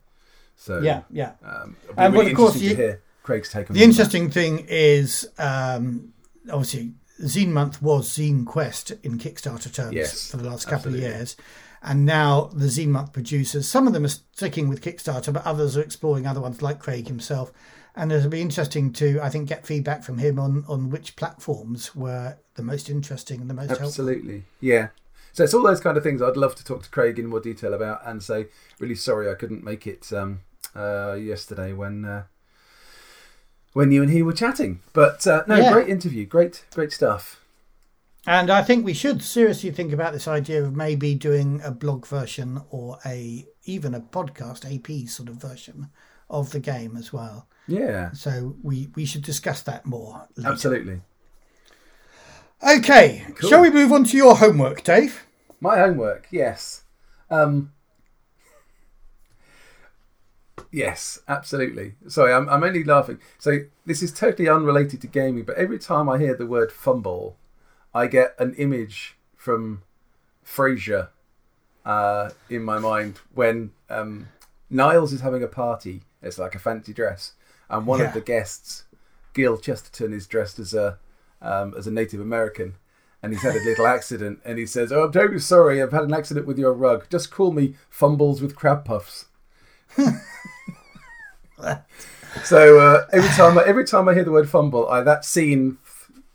[0.56, 1.32] So Yeah, yeah.
[1.44, 3.90] um, And, really of course, you- hear Craig's take on The all that.
[3.92, 6.14] interesting thing is, um,
[6.52, 11.06] obviously, Zine Month was Zine Quest in Kickstarter terms Yes, for the last couple absolutely.
[11.06, 11.36] of years.
[11.84, 15.78] And now the Zine Month producers, some of them are sticking with Kickstarter, but others
[15.78, 17.52] are exploring other ones like Craig himself.
[17.96, 21.96] And it'll be interesting to, I think, get feedback from him on, on which platforms
[21.96, 23.88] were the most interesting and the most helpful.
[23.88, 24.90] Absolutely, yeah.
[25.34, 27.40] So it's all those kind of things I'd love to talk to Craig in more
[27.40, 28.48] detail about, and say
[28.80, 30.42] really sorry I couldn't make it um,
[30.76, 32.24] uh, yesterday when uh,
[33.78, 34.80] when you and he were chatting.
[34.94, 35.72] But uh, no, Yeah.
[35.72, 37.42] great interview, great great stuff.
[38.26, 42.06] And I think we should seriously think about this idea of maybe doing a blog
[42.08, 45.90] version or a even a podcast AP sort of version
[46.30, 47.48] of the game as well.
[47.68, 50.28] Yeah, So we we should discuss that more.
[50.36, 50.52] Later.
[50.52, 51.02] absolutely.
[52.68, 53.50] Okay, Cool.
[53.50, 55.26] shall we move on to your homework, Dave?
[55.62, 56.84] My homework, yes.
[57.30, 57.72] Um,
[60.72, 61.96] yes, absolutely.
[62.08, 63.20] Sorry, I'm, I'm only laughing.
[63.40, 67.38] So this is totally unrelated to gaming, but every time I hear the word fumble,
[67.94, 69.84] I get an image from
[70.46, 71.10] Frasier
[71.86, 74.28] uh, in my mind when um,
[74.70, 76.02] Niles is having a party.
[76.22, 77.34] It's like a fancy dress,
[77.70, 78.08] and one Yeah.
[78.08, 78.86] of the guests,
[79.34, 80.98] Gil Chesterton, is dressed as a
[81.42, 82.76] um, as a Native American,
[83.22, 85.82] and he's had a little accident, and he says, "Oh, I'm terribly sorry.
[85.82, 87.06] I've had an accident with your rug.
[87.10, 89.26] Just call me Fumbles with Crab Puffs."
[92.44, 95.78] so uh, every time, I, every time I hear the word fumble, I, that scene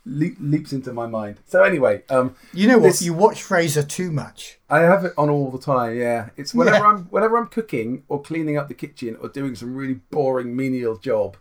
[0.05, 1.37] le- leaps into my mind.
[1.47, 2.87] So anyway, um, You know what?
[2.87, 4.59] This- You watch Frasier too much.
[4.69, 5.95] I have it on all the time.
[5.97, 6.89] Yeah, it's whenever Yeah.
[6.91, 10.97] I'm whenever I'm cooking or cleaning up the kitchen or doing some really boring menial
[10.97, 11.37] job.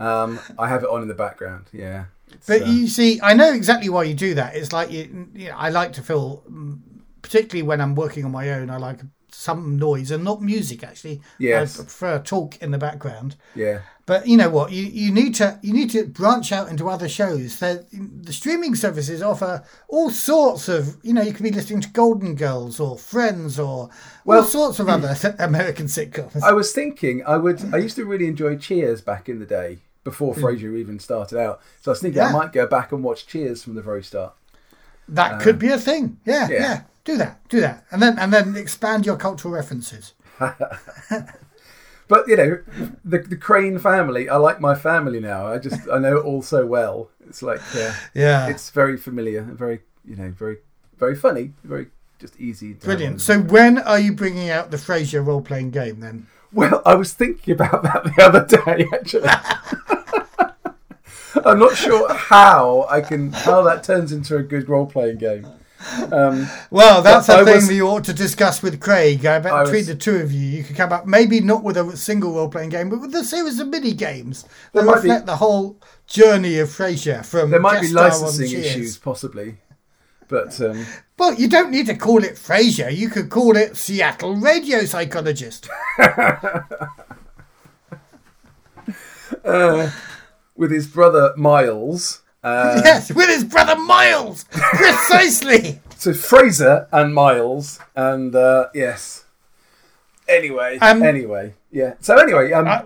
[0.00, 1.66] Um, I have it on in the background.
[1.72, 2.06] Yeah,
[2.48, 4.56] But uh, you see, I know exactly why you do that.
[4.56, 6.80] It's like you, you know, I like to feel, mm,
[7.22, 9.00] particularly when I'm working on my own, I like
[9.34, 10.82] some noise and not music.
[10.84, 11.78] Actually, Yes.
[11.78, 13.36] I prefer talk in the background.
[13.54, 14.70] yeah, But you know what?
[14.72, 17.58] You you need to you need to branch out into other shows.
[17.58, 20.96] That the streaming services offer all sorts of.
[21.02, 23.90] You know, you could be listening to Golden Girls or Friends or
[24.24, 26.42] Well- all sorts of other American sitcoms.
[26.42, 27.74] I was thinking I would.
[27.74, 30.44] I used to really enjoy Cheers back in the day before Hmm.
[30.44, 31.60] Frasier even started out.
[31.80, 32.28] So I was thinking Yeah.
[32.28, 34.34] I might go back and watch Cheers from the very start.
[35.08, 36.18] that could be a thing.
[36.24, 36.80] Yeah, yeah, yeah.
[37.04, 37.46] Do that.
[37.48, 37.84] Do that.
[37.90, 40.14] And then and then expand your cultural references.
[42.06, 42.58] But you know,
[43.04, 44.28] the the Crane family.
[44.28, 45.46] I like my family now.
[45.46, 47.10] I just I know it all so well.
[47.26, 48.48] It's like uh, Yeah.
[48.48, 50.58] it's very familiar, and very you know, very
[50.98, 51.88] very funny, very
[52.18, 52.74] just easy.
[52.74, 53.20] To Brilliant.
[53.22, 56.26] So when are you bringing out the Frasier role playing game then?
[56.52, 59.28] Well, I was thinking about that the other day, actually.
[61.44, 65.46] I'm not sure how I can how that turns into a good role playing game.
[66.12, 69.24] Um, Well, that's But a I thing was- we ought to discuss with Craig.
[69.26, 71.62] I bet I between was- the two of you, you could come up maybe not
[71.62, 74.94] with a single role playing game, but with a series of mini games that might
[75.02, 75.76] be- reflect the whole
[76.06, 79.58] journey of Frasier from there might be guest star on licensing issues, possibly,
[80.28, 80.86] but um,
[81.18, 82.94] Well, you don't need to call it Frasier.
[82.94, 85.68] You could call it Seattle Radio Psychologist.
[90.56, 92.22] with his brother Miles.
[92.44, 94.44] Uh, yes, with his brother Miles.
[94.50, 95.80] Precisely.
[95.96, 99.24] So Fraser and Miles, and uh, yes.
[100.28, 101.94] Anyway, Um, anyway, yeah.
[102.00, 102.82] So anyway, um, Uh,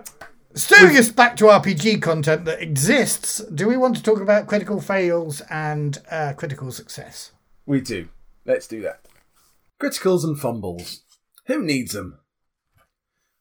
[0.54, 4.80] Steering us back to RPG content that exists, do we want to talk about critical
[4.80, 7.32] fails and uh, critical success?
[7.66, 8.08] we do.
[8.44, 9.00] Let's do that.
[9.82, 11.02] Criticals and fumbles.
[11.46, 12.20] Who needs them?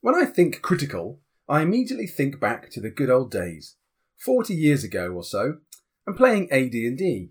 [0.02, 3.76] When I think critical, I immediately think back to the good old days,
[4.18, 5.58] forty years ago or so,
[6.08, 7.30] and playing AD&D.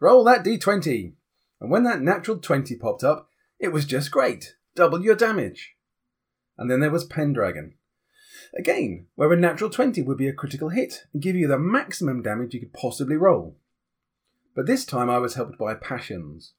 [0.00, 1.12] Roll that d20,
[1.60, 3.28] and when that natural twenty popped up,
[3.58, 4.54] it was just great.
[4.74, 5.74] Double your damage.
[6.56, 7.74] And then there was Pendragon.
[8.56, 12.22] Again, where a natural 20 would be a critical hit and give you the maximum
[12.22, 13.56] damage you could possibly roll.
[14.54, 16.52] But this time I was helped by Passions,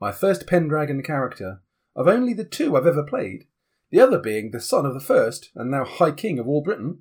[0.00, 1.60] my first Pendragon character,
[1.94, 3.46] of only the two I've ever played,
[3.90, 7.00] the other being the son of the first, and now High King of all Britain,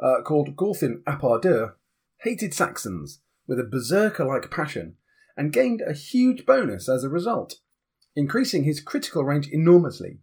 [0.00, 1.76] uh, called Gorfin Apardeur,
[2.24, 4.96] hated Saxons with a berserker like passion,
[5.36, 7.56] and gained a huge bonus as a result,
[8.16, 10.18] increasing his critical range enormously.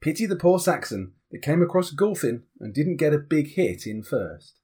[0.00, 4.02] Pity the poor Saxon that came across Gorfin and didn't get a big hit in
[4.02, 4.60] first.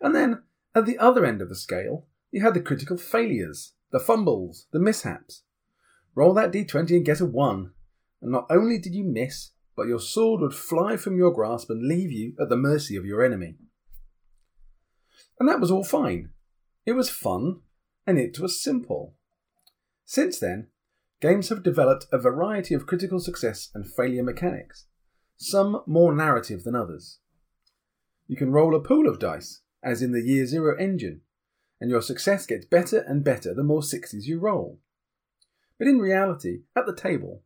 [0.00, 0.42] And then,
[0.74, 4.78] at the other end of the scale, you had the critical failures, the fumbles, the
[4.78, 5.42] mishaps.
[6.14, 7.72] Roll that d20 and get a 1,
[8.22, 11.88] and not only did you miss, but your sword would fly from your grasp and
[11.88, 13.56] leave you at the mercy of your enemy.
[15.38, 16.30] And that was all fine.
[16.86, 17.60] It was fun,
[18.06, 19.14] and it was simple.
[20.04, 20.68] Since then,
[21.20, 24.86] games have developed a variety of critical success and failure mechanics,
[25.36, 27.18] some more narrative than others.
[28.26, 31.22] You can roll a pool of dice, as in the Year Zero engine,
[31.80, 34.78] and your success gets better and better the more sixes you roll.
[35.78, 37.42] But in reality, at the table,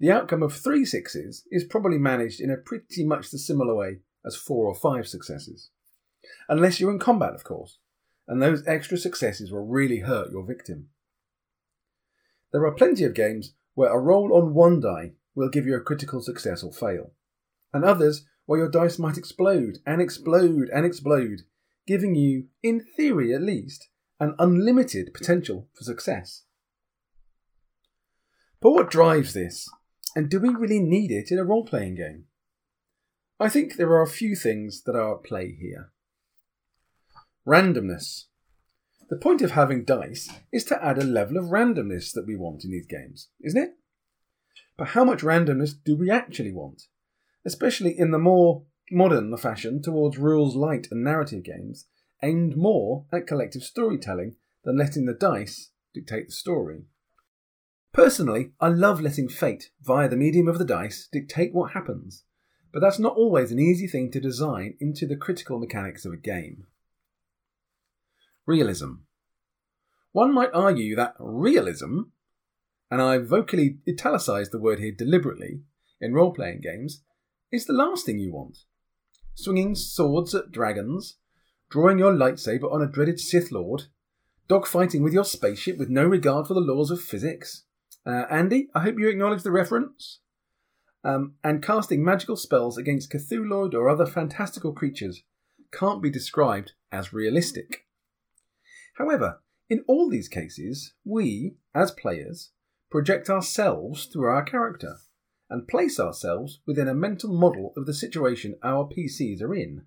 [0.00, 3.98] the outcome of three sixes is probably managed in a pretty much the similar way
[4.24, 5.70] as four or five successes.
[6.48, 7.78] Unless you're in combat, of course,
[8.26, 10.88] and those extra successes will really hurt your victim.
[12.52, 15.80] There are plenty of games where a roll on one die will give you a
[15.80, 17.12] critical success or fail,
[17.72, 21.42] and others where your dice might explode and explode and explode,
[21.86, 26.44] giving you, in theory at least, an unlimited potential for success.
[28.60, 29.68] But what drives this?
[30.16, 32.24] And do we really need it in a role playing game?
[33.38, 35.92] I think there are a few things that are at play here.
[37.48, 38.24] Randomness.
[39.08, 42.62] The point of having dice is to add a level of randomness that we want
[42.62, 43.70] in these games, isn't it?
[44.76, 46.88] But how much randomness do we actually want?
[47.46, 51.86] Especially in the more modern fashion towards rules light and narrative games,
[52.22, 56.82] aimed more at collective storytelling than letting the dice dictate the story.
[57.94, 62.24] Personally, I love letting fate, via the medium of the dice, dictate what happens,
[62.74, 66.18] but that's not always an easy thing to design into the critical mechanics of a
[66.18, 66.66] game.
[68.48, 68.92] Realism.
[70.12, 72.04] One might argue that realism,
[72.90, 75.60] and I vocally italicise the word here deliberately,
[76.00, 77.02] in role playing games,
[77.52, 78.60] is the last thing you want.
[79.34, 81.18] Swinging swords at dragons,
[81.68, 83.82] drawing your lightsaber on a dreaded Sith Lord,
[84.48, 87.64] dogfighting with your spaceship with no regard for the laws of physics,
[88.06, 90.20] uh, Andy, I hope you acknowledge the reference.
[91.04, 95.22] Um, and casting magical spells against Cthulhu or other fantastical creatures
[95.70, 97.84] can't be described as realistic.
[98.98, 99.40] However,
[99.70, 102.50] in all these cases, we, as players,
[102.90, 104.96] project ourselves through our character
[105.48, 109.86] and place ourselves within a mental model of the situation our PCs are in.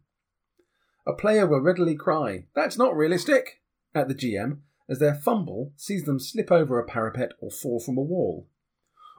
[1.06, 3.62] A player will readily cry, That's not realistic!
[3.94, 7.98] at the GM as their fumble sees them slip over a parapet or fall from
[7.98, 8.48] a wall.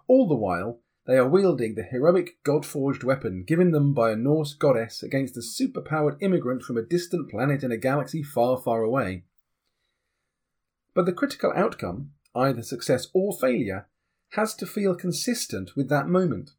[0.06, 4.16] All the while, they are wielding the heroic god forged weapon given them by a
[4.16, 8.82] Norse goddess against a superpowered immigrant from a distant planet in a galaxy far, far
[8.82, 9.24] away.
[10.94, 13.88] But the critical outcome, either success or failure,
[14.30, 16.50] has to feel consistent with that moment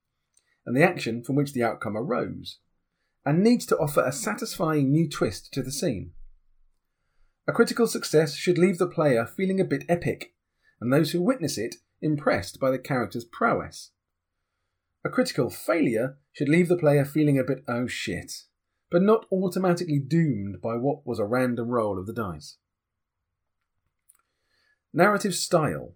[0.65, 2.59] and the action from which the outcome arose,
[3.25, 6.11] and needs to offer a satisfying new twist to the scene.
[7.47, 10.33] A critical success should leave the player feeling a bit epic,
[10.79, 13.91] and those who witness it impressed by the character's prowess.
[15.03, 18.31] A critical failure should leave the player feeling a bit oh shit,
[18.89, 22.57] but not automatically doomed by what was a random roll of the dice.
[24.95, 25.95] Narrative style.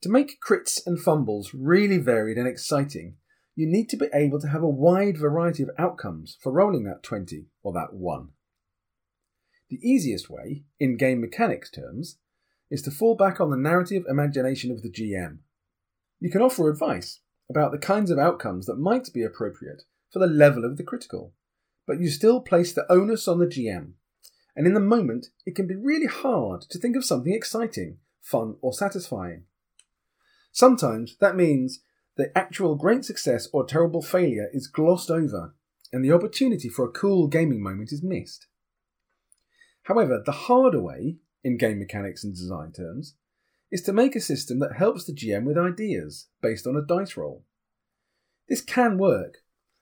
[0.00, 3.14] To make crits and fumbles really varied and exciting,
[3.54, 7.04] you need to be able to have a wide variety of outcomes for rolling that
[7.04, 8.30] 20 or that 1.
[9.70, 12.18] The easiest way, in game mechanics terms,
[12.72, 15.38] is to fall back on the narrative imagination of the GM.
[16.18, 20.26] You can offer advice about the kinds of outcomes that might be appropriate for the
[20.26, 21.34] level of the critical,
[21.86, 23.92] but you still place the onus on the GM.
[24.54, 28.56] And in the moment, it can be really hard to think of something exciting, fun,
[28.60, 29.44] or satisfying.
[30.52, 31.80] Sometimes that means
[32.16, 35.54] the actual great success or terrible failure is glossed over,
[35.92, 38.46] and the opportunity for a cool gaming moment is missed.
[39.84, 43.14] However, the harder way, in game mechanics and design terms,
[43.70, 47.16] is to make a system that helps the GM with ideas based on a dice
[47.16, 47.44] roll.
[48.48, 49.38] This can work,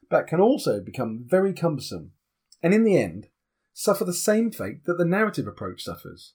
[0.09, 2.13] but can also become very cumbersome,
[2.63, 3.27] and in the end,
[3.73, 6.35] suffer the same fate that the narrative approach suffers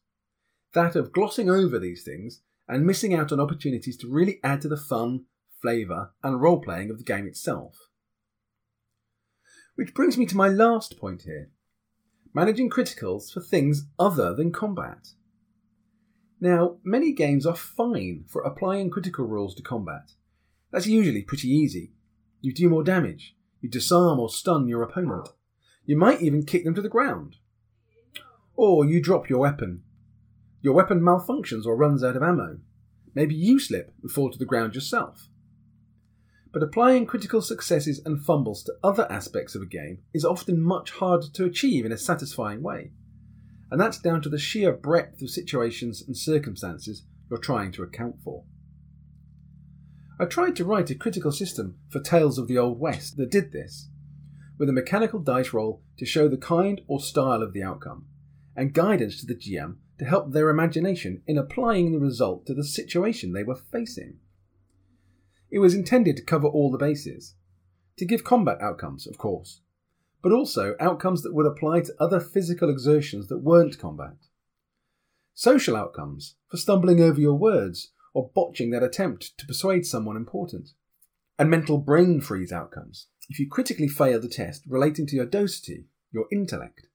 [0.76, 4.68] that of glossing over these things and missing out on opportunities to really add to
[4.68, 5.26] the fun,
[5.62, 7.78] flavour, and role playing of the game itself.
[9.76, 11.50] Which brings me to my last point here
[12.34, 15.08] managing criticals for things other than combat.
[16.42, 20.12] Now, many games are fine for applying critical rules to combat.
[20.70, 21.94] That's usually pretty easy.
[22.42, 25.30] You do more damage, you disarm or stun your opponent.
[25.86, 27.38] You might even kick them to the ground.
[28.56, 29.84] Or you drop your weapon.
[30.62, 32.60] Your weapon malfunctions or runs out of ammo.
[33.14, 35.30] Maybe you slip and fall to the ground yourself
[36.56, 40.90] but applying critical successes and fumbles to other aspects of a game is often much
[40.90, 42.92] harder to achieve in a satisfying way.
[43.70, 48.22] And that's down to the sheer breadth of situations and circumstances you're trying to account
[48.24, 48.46] for.
[50.18, 53.52] I tried to write a critical system for Tales of the Old West that did
[53.52, 53.90] this,
[54.58, 58.06] with a mechanical dice roll to show the kind or style of the outcome,
[58.56, 62.64] and guidance to the GM to help their imagination in applying the result to the
[62.64, 64.18] situation they were facing.
[65.52, 67.36] It was intended to cover all the bases,
[67.98, 69.62] to give combat outcomes, of course,
[70.22, 74.18] but also outcomes that would apply to other physical exertions that weren't combat.
[75.34, 80.70] Social outcomes for stumbling over your words or botching that attempt to persuade someone important.
[81.38, 85.86] And mental brain freeze outcomes if you critically fail the test relating to your docility,
[86.12, 86.88] your intellect.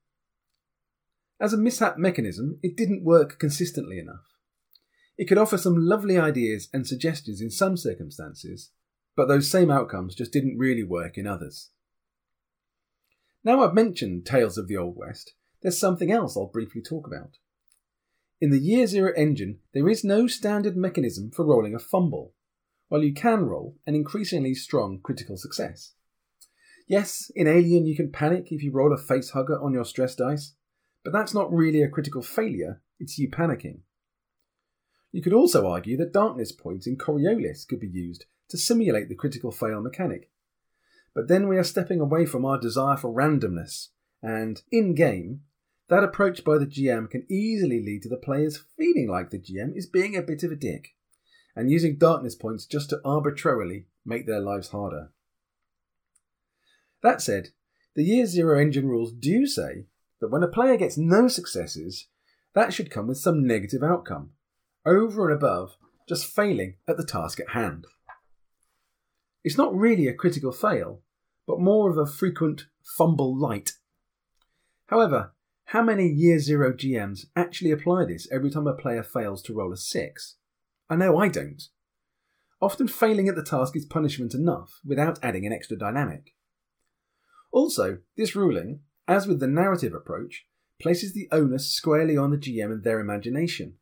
[1.41, 4.27] As a mishap mechanism, it didn't work consistently enough.
[5.17, 8.71] It could offer some lovely ideas and suggestions in some circumstances,
[9.17, 11.71] but those same outcomes just didn't really work in others.
[13.43, 17.37] Now I've mentioned Tales of the Old West, there's something else I'll briefly talk about.
[18.41, 22.33] In the Year Zero engine, there is no standard mechanism for rolling a fumble,
[22.89, 25.93] while you can roll an increasingly strong critical success.
[26.91, 30.17] Yes, in Alien you can panic if you roll a face hugger on your stress
[30.17, 30.55] dice,
[31.05, 33.83] but that's not really a critical failure, it's you panicking.
[35.13, 39.15] You could also argue that darkness points in Coriolis could be used to simulate the
[39.15, 40.31] critical fail mechanic.
[41.15, 45.43] But then we are stepping away from our desire for randomness, and in game,
[45.91, 49.77] that approach by the GM can easily lead to the players feeling like the GM
[49.77, 50.97] is being a bit of a dick,
[51.55, 55.13] and using darkness points just to arbitrarily make their lives harder.
[57.03, 57.49] That said,
[57.95, 59.87] the Year Zero engine rules do say
[60.21, 62.07] that when a player gets no successes,
[62.55, 64.31] that should come with some negative outcome,
[64.85, 65.77] over and above
[66.09, 67.87] just failing at the task at hand.
[69.45, 71.03] It's not really a critical fail,
[71.47, 73.73] but more of a frequent fumble light.
[74.87, 75.33] However,
[75.67, 79.73] how many Year Zero GMs actually apply this every time a player fails to roll
[79.73, 80.37] a 6?
[80.89, 81.63] I know I don't.
[82.61, 86.35] Often failing at the task is punishment enough without adding an extra dynamic.
[87.53, 90.47] Also, this ruling, as with the narrative approach,
[90.81, 93.75] places the onus squarely on the GM and their imagination.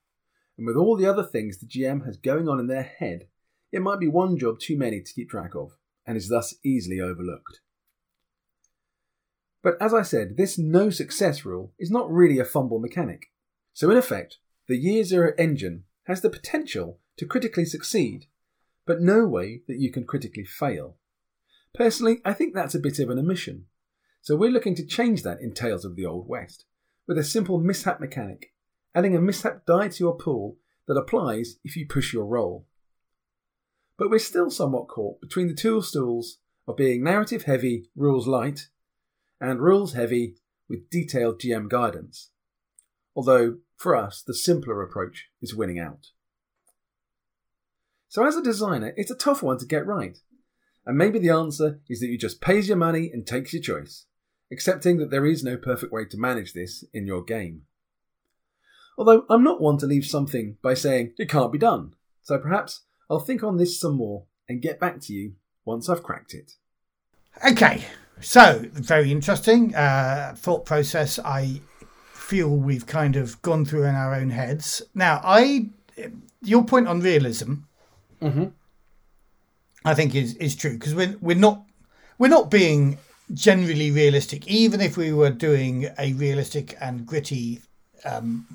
[0.57, 3.29] And with all the other things the GM has going on in their head,
[3.71, 7.01] it might be one job too many to keep track of, and is thus easily
[7.01, 7.61] overlooked.
[9.63, 13.27] But as I said, this no success rule is not really a fumble mechanic.
[13.73, 18.27] So in effect, the Year Zero engine has the potential to critically succeed,
[18.87, 20.97] but no way that you can critically fail.
[21.75, 23.67] Personally, I think that's a bit of an omission.
[24.23, 26.65] So we're looking to change that in Tales of the Old West
[27.07, 28.53] with a simple mishap mechanic,
[28.95, 30.57] adding a mishap die to your pool
[30.87, 32.67] that applies if you push your roll.
[33.97, 38.69] But we're still somewhat caught between the two stools of being narrative heavy, rules light,
[39.41, 40.37] and rules heavy
[40.69, 42.31] with detailed GM guidance.
[43.17, 46.09] Although, for us, the simpler approach is winning out.
[48.09, 50.19] So, as a designer, it's a tough one to get right.
[50.89, 54.07] And maybe the answer is that you just pays your money and takes your choice,
[54.51, 57.65] accepting that there is no perfect way to manage this in your game.
[58.97, 61.93] Although I'm not one to leave something by saying it can't be done,
[62.23, 65.35] so perhaps I'll think on this some more and get back to you
[65.67, 66.53] once I've cracked it.
[67.47, 67.85] Okay,
[68.21, 71.19] so very interesting uh, thought process.
[71.23, 71.61] I
[72.15, 74.81] feel we've kind of gone through in our own heads.
[74.95, 75.69] Now, I
[76.41, 77.57] your point on realism.
[78.23, 78.47] Mm-hmm.
[79.85, 81.63] I think is is true because we're we're not
[82.19, 82.99] we're not being
[83.33, 84.47] generally realistic.
[84.47, 87.61] Even if we were doing a realistic and gritty,
[88.05, 88.47] um,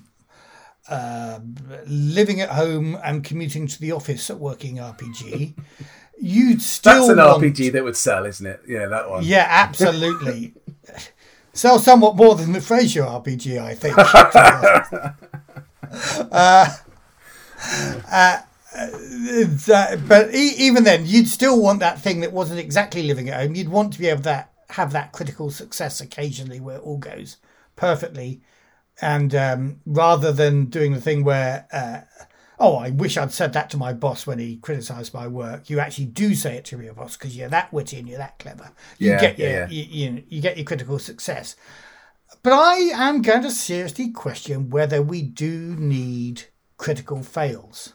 [0.89, 1.39] uh,
[1.85, 5.55] living at home and commuting to the office at working RPG,
[6.19, 8.61] you'd still That's an want, RPG that would sell, isn't it?
[8.67, 9.23] Yeah, that one.
[9.23, 10.53] Yeah, absolutely.
[11.55, 13.95] Sell somewhat more than the Frasier RPG, I think.
[16.31, 16.67] uh,
[18.11, 18.37] uh,
[18.73, 23.39] that, but e- even then, you'd still want that thing that wasn't exactly living at
[23.41, 23.55] home.
[23.55, 27.37] You'd want to be able to have that critical success occasionally where it all goes
[27.75, 28.41] perfectly,
[29.01, 32.01] and um, rather than doing the thing where, uh,
[32.59, 35.69] oh, I wish I'd said that to my boss when he criticised my work.
[35.69, 38.39] You actually do say it to your boss because you're that witty and you're that
[38.39, 38.71] clever.
[38.99, 39.69] You Yeah, get your, yeah.
[39.69, 41.55] You, you, you get your critical success.
[42.41, 46.43] But I am going to seriously question whether we do need
[46.77, 47.93] critical fails.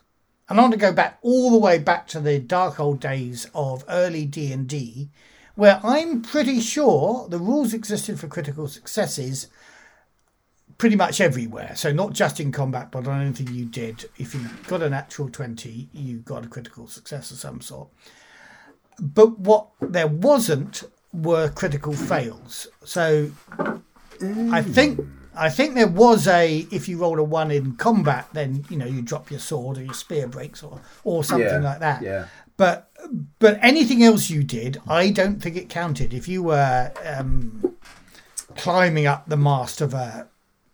[0.48, 3.46] And I want to go back all the way back to the dark old days
[3.54, 5.10] of early D and D,
[5.54, 9.48] where I'm pretty sure the rules existed for critical successes
[10.78, 11.72] pretty much everywhere.
[11.74, 14.08] So not just in combat, but on anything you did.
[14.16, 17.88] If you got a natural twenty, you got a critical success of some sort.
[19.00, 22.68] But what there wasn't were critical fails.
[22.84, 23.30] So
[24.52, 25.00] I think
[25.38, 28.86] I think there was a if you rolled a one in combat, then you know
[28.86, 32.02] you drop your sword or your spear breaks or or something Yeah, like that.
[32.02, 32.26] yeah.
[32.56, 32.90] But
[33.38, 36.12] but anything else you did, I don't think it counted.
[36.12, 37.76] If you were um,
[38.56, 40.26] climbing up the mast of a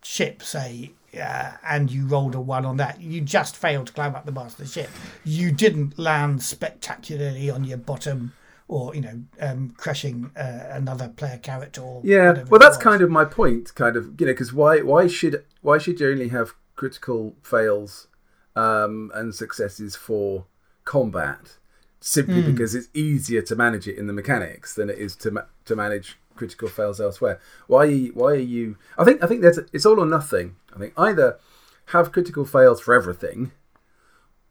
[0.03, 4.15] ship, say, uh, and you rolled a one on that, you just failed to climb
[4.15, 4.89] up the mast of the ship.
[5.24, 8.32] You didn't land spectacularly on your bottom
[8.69, 11.81] or you know um, crushing uh, another player character.
[11.81, 13.74] Or yeah, well, that's kind of my point.
[13.74, 18.09] Kind of, you know, because why why should why should you only have critical fails
[18.57, 20.47] um, and successes for
[20.85, 21.59] combat?
[22.01, 22.47] Simply mm.
[22.47, 25.77] because it's easier to manage it in the mechanics than it is to ma- to
[25.77, 27.41] manage critical fails elsewhere.
[27.66, 27.78] Why?
[27.78, 28.77] Are you, why are you?
[28.99, 30.57] I think I think there's a, it's all or nothing.
[30.74, 31.39] I think either
[31.86, 33.53] have critical fails for everything,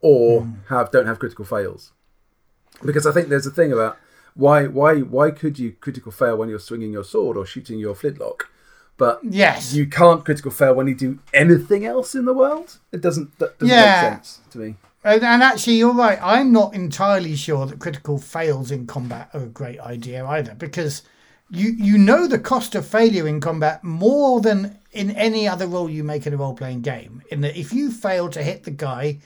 [0.00, 0.66] or mm.
[0.68, 1.92] have don't have critical fails.
[2.84, 3.98] Because I think there's a thing about
[4.34, 7.94] why why why could you critical fail when you're swinging your sword or shooting your
[7.94, 8.50] flintlock?
[8.96, 12.78] But yes, you can't critical fail when you do anything else in the world.
[12.92, 14.02] It doesn't that doesn't yeah.
[14.02, 14.76] make sense to me.
[15.06, 16.18] And, and, actually, you're right.
[16.22, 21.02] I'm not entirely sure that critical fails in combat are a great idea either, because
[21.50, 25.90] you you know the cost of failure in combat more than in any other role
[25.90, 27.22] you make in a role playing game.
[27.30, 29.18] In that, if you fail to hit the guy,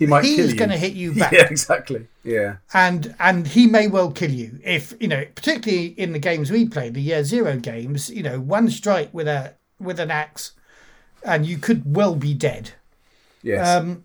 [0.00, 1.30] he might he's going to hit you back.
[1.30, 2.08] Yeah, exactly.
[2.24, 6.50] Yeah, and and he may well kill you if you know, particularly in the games
[6.50, 8.08] we play, the year zero games.
[8.08, 10.52] You know, one strike with a with an axe,
[11.22, 12.72] and you could well be dead.
[13.42, 13.68] Yes.
[13.68, 14.04] Um,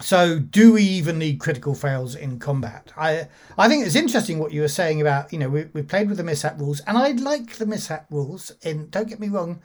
[0.00, 2.92] so, do we even need critical fails in combat?
[2.96, 6.08] I I think it's interesting what you were saying about you know we we played
[6.08, 8.50] with the mishap rules, and I like the mishap rules.
[8.62, 9.62] In don't get me wrong,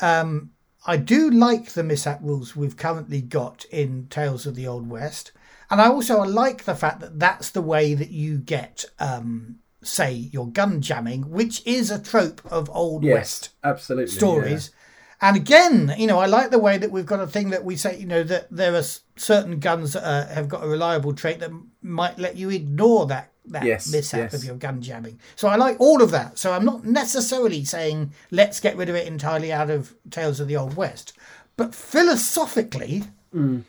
[0.00, 0.52] um,
[0.88, 5.32] I do like the mishap rules we've currently got in Tales of the Old West,
[5.70, 8.84] and I also like the fact that that's the way that you get.
[8.98, 14.70] Um, say your gun jamming, which is a trope of Old yes, West absolutely stories.
[14.72, 14.78] Yeah
[15.20, 17.74] and again, you know, I like the way that we've got a thing that we
[17.76, 18.84] say, you know, that there are
[19.16, 21.50] certain guns that uh, have got a reliable trait that
[21.82, 24.34] might let you ignore that that yes, mishap yes.
[24.34, 25.18] of your gun jamming.
[25.36, 26.38] So I like all of that.
[26.38, 30.48] So I'm not necessarily saying let's get rid of it entirely out of Tales of
[30.48, 31.14] the Old West,
[31.56, 33.62] but philosophically, mm.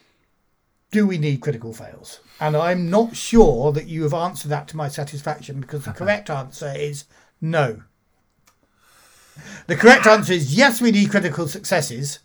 [0.91, 2.19] do we need critical fails?
[2.39, 6.29] And I'm not sure that you have answered that to my satisfaction because the correct
[6.29, 7.05] answer is
[7.41, 7.83] no.
[9.67, 12.19] The correct answer is yes, we need critical successes,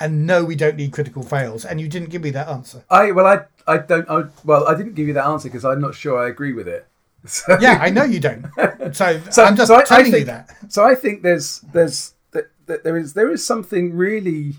[0.00, 1.64] and no, we don't need critical fails.
[1.64, 2.84] And you didn't give me that answer.
[2.90, 4.08] I well, I I don't.
[4.10, 6.68] I, well, I didn't give you that answer because I'm not sure I agree with
[6.68, 6.86] it.
[7.26, 8.46] So, yeah, I know you don't.
[8.94, 10.56] So, so I'm just so I, telling I think, you that.
[10.68, 14.54] So I think there's there's that, that there is there is something really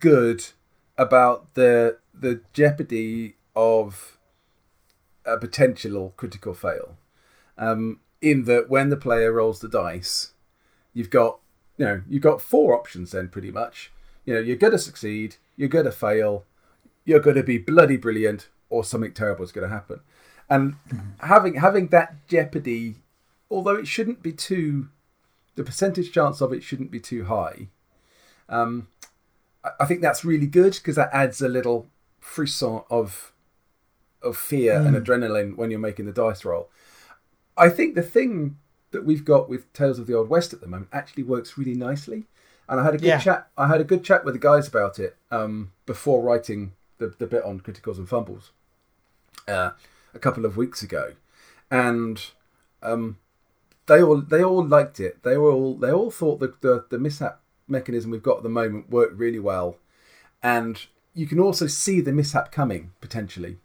[0.00, 0.44] good
[0.98, 4.18] about the the jeopardy of
[5.24, 6.98] a potential critical fail.
[7.56, 10.32] Um, in that when the player rolls the dice,
[10.92, 11.38] you've got
[11.76, 13.92] you know you've got four options then pretty much.
[14.24, 16.44] You know you're going to succeed, you're going to fail,
[17.08, 20.00] you're going to be bloody brilliant, or something terrible is going to happen.
[20.50, 21.26] And mm-hmm.
[21.26, 22.96] having having that jeopardy,
[23.50, 24.90] although it shouldn't be too,
[25.54, 27.68] the percentage chance of it shouldn't be too high.
[28.48, 28.88] Um,
[29.80, 31.88] I think that's really good because that adds a little
[32.20, 33.32] frisson of
[34.20, 34.88] of fear mm.
[34.88, 36.68] and adrenaline when you're making the dice roll.
[37.56, 38.58] I think the thing
[38.90, 41.74] that we've got with Tales of the Old West at the moment actually works really
[41.74, 42.26] nicely.
[42.68, 43.18] And I had a good yeah.
[43.18, 43.48] chat.
[43.56, 47.26] I had a good chat with the guys about it um, before writing the, the
[47.26, 48.50] bit on criticals and fumbles
[49.46, 49.70] uh,
[50.14, 51.12] a couple of weeks ago,
[51.70, 52.26] and
[52.82, 53.18] um,
[53.86, 55.22] they all they all liked it.
[55.22, 58.48] They were all they all thought that the the mishap mechanism we've got at the
[58.48, 59.76] moment worked really well,
[60.42, 63.58] and you can also see the mishap coming potentially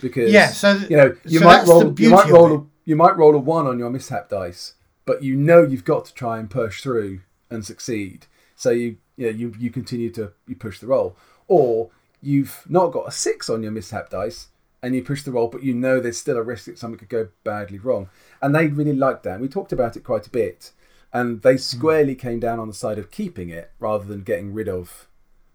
[0.00, 3.16] because yeah, so you know you so might roll you might roll a, you might
[3.16, 4.74] roll a one on your mishap dice,
[5.04, 7.20] but you know you've got to try and push through
[7.50, 8.26] and succeed.
[8.56, 11.16] So you you know, you you continue to you push the roll,
[11.46, 11.90] or
[12.22, 14.48] you've not got a six on your mishap dice
[14.82, 17.08] and you push the roll, but you know there's still a risk that something could
[17.08, 18.08] go badly wrong.
[18.40, 19.40] And they really liked that.
[19.40, 20.72] we talked about it quite a bit,
[21.12, 21.58] and they hmm.
[21.58, 22.18] squarely mm.
[22.18, 25.08] came down on the side of keeping it rather than getting rid of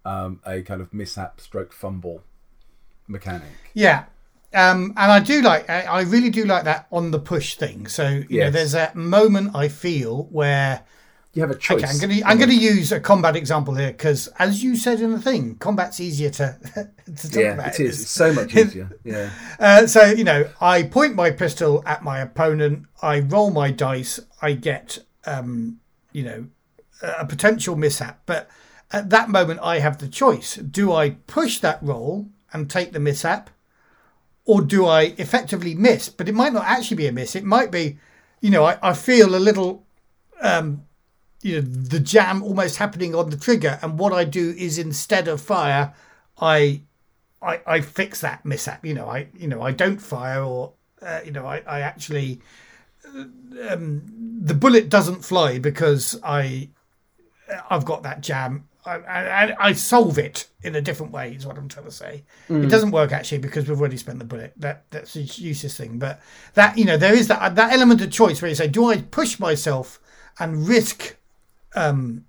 [0.04, 2.24] um, a kind of mishap stroke fumble
[3.08, 3.50] mechanic.
[3.74, 4.06] Yeah,
[4.54, 7.88] um, and I do like, I really do like that on the push thing.
[7.88, 8.46] So you yes.
[8.46, 10.84] know, there's that moment I feel where
[11.36, 11.84] you have a choice.
[11.84, 14.78] Okay, I'm going to I'm going to use a combat example here because, as you
[14.78, 16.58] said in the thing, combat's easier to
[17.06, 17.68] to talk yeah, about.
[17.80, 18.02] it is.
[18.02, 18.90] It's so much easier.
[19.04, 19.30] Yeah.
[19.60, 22.86] Uh, so you know, I point my pistol at my opponent.
[23.02, 24.20] I roll my dice.
[24.42, 25.80] I get, um,
[26.14, 26.48] you know,
[27.02, 28.22] a potential mishap.
[28.26, 28.50] But
[28.92, 33.00] at that moment, I have the choice: do I push that roll and take the
[33.00, 33.50] mishap?
[34.46, 36.08] or do I effectively miss?
[36.08, 37.36] But it might not actually be a miss.
[37.36, 37.98] It might be,
[38.42, 39.86] you know, I, I feel a little,
[40.40, 40.86] um,
[41.46, 45.28] you know, the jam almost happening on the trigger, and what I do is instead
[45.28, 45.94] of fire,
[46.42, 46.82] I,
[47.40, 48.84] I, I fix that mishap.
[48.84, 50.74] You know, I, you know, I don't fire, or
[51.04, 52.42] uh, you know, I, I actually,
[53.08, 53.26] uh,
[53.70, 54.02] um,
[54.42, 56.70] the bullet doesn't fly because I
[57.70, 58.68] I've got that jam.
[58.84, 61.36] I, I, I solve it in a different way.
[61.36, 62.24] Is what I'm trying to say.
[62.50, 62.64] Mm.
[62.64, 64.54] It doesn't work actually because we've already spent the bullet.
[64.58, 66.00] That that's a useless thing.
[66.00, 66.22] But
[66.56, 68.98] that you know there is that that element of choice where you say, do I
[68.98, 70.00] push myself
[70.40, 71.18] and risk
[71.76, 72.26] um,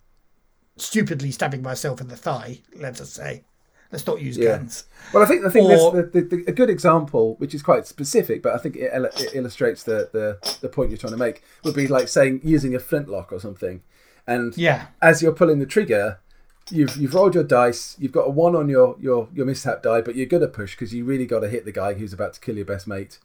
[0.76, 2.60] stupidly stabbing myself in the thigh?
[2.76, 3.44] Let us say.
[3.92, 4.56] Let's not use Yeah.
[4.58, 4.84] guns.
[5.12, 7.86] Well, I think I think Or- the, the, the, a good example, which is quite
[7.86, 11.42] specific, but I think it, it illustrates the, the, the point you're trying to make,
[11.62, 13.82] would be like saying using a flintlock or something,
[14.26, 14.88] and Yeah.
[15.00, 16.18] as you're pulling the trigger,
[16.68, 20.00] you've you've rolled your dice, you've got a one on your your your mishap die,
[20.00, 22.40] but you're gonna push because you really got to hit the guy who's about to
[22.40, 23.20] kill your best mate.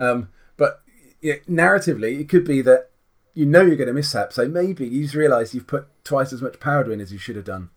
[0.00, 0.80] Um, but
[1.20, 2.88] yeah, narratively, it could be that
[3.38, 6.42] you know you're going to mishap, so maybe you just realise you've put twice as
[6.42, 7.70] much powder in as you should have done,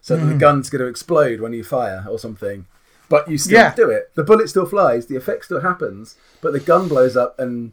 [0.00, 0.38] so that the hmm.
[0.38, 2.66] gun's going to explode when you fire or something.
[3.08, 3.74] But you still Yeah.
[3.76, 4.10] do it.
[4.16, 7.70] The bullet still flies, the effect still happens, but the gun blows up and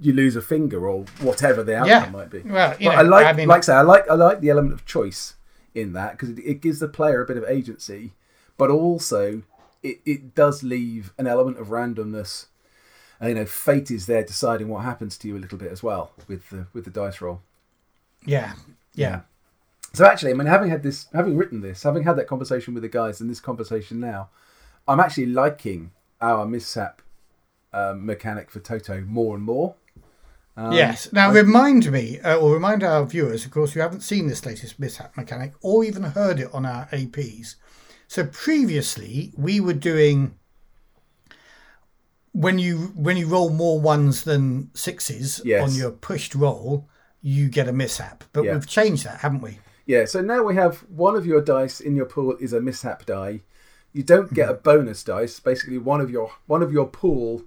[0.00, 2.10] you lose a finger or whatever the outcome Yeah.
[2.10, 2.40] might be.
[2.40, 4.50] Well, But know, I like, I mean- like I say, I like, I like the
[4.50, 5.34] element of choice
[5.72, 8.14] in that because it, it gives the player a bit of agency,
[8.58, 9.42] but also
[9.84, 12.46] it, it does leave an element of randomness.
[13.20, 15.82] And, you know, fate is there deciding what happens to you a little bit as
[15.82, 17.40] well with the with the dice roll.
[18.24, 18.54] Yeah.
[18.94, 19.20] Yeah.
[19.92, 22.82] So actually, I mean, having had this, having written this, having had that conversation with
[22.82, 24.28] the guys and this conversation now,
[24.88, 27.00] I'm actually liking our mishap
[27.72, 29.76] um, mechanic for Toto more and more.
[30.56, 31.12] Um, yes.
[31.12, 34.78] Now, remind me, uh, or remind our viewers, of course, who haven't seen this latest
[34.78, 37.56] mishap mechanic or even heard it on our APs.
[38.06, 40.34] So previously, we were doing
[42.34, 45.62] when you when you roll more ones than sixes Yes.
[45.62, 46.88] on your pushed roll,
[47.22, 48.24] you get a mishap.
[48.32, 48.52] But Yeah.
[48.54, 49.58] we've changed that, haven't we?
[49.86, 53.06] Yeah, so now we have one of your dice in your pool is a mishap
[53.06, 53.40] die.
[53.92, 55.38] You don't get a bonus dice.
[55.40, 57.42] Basically, one of your one of your pool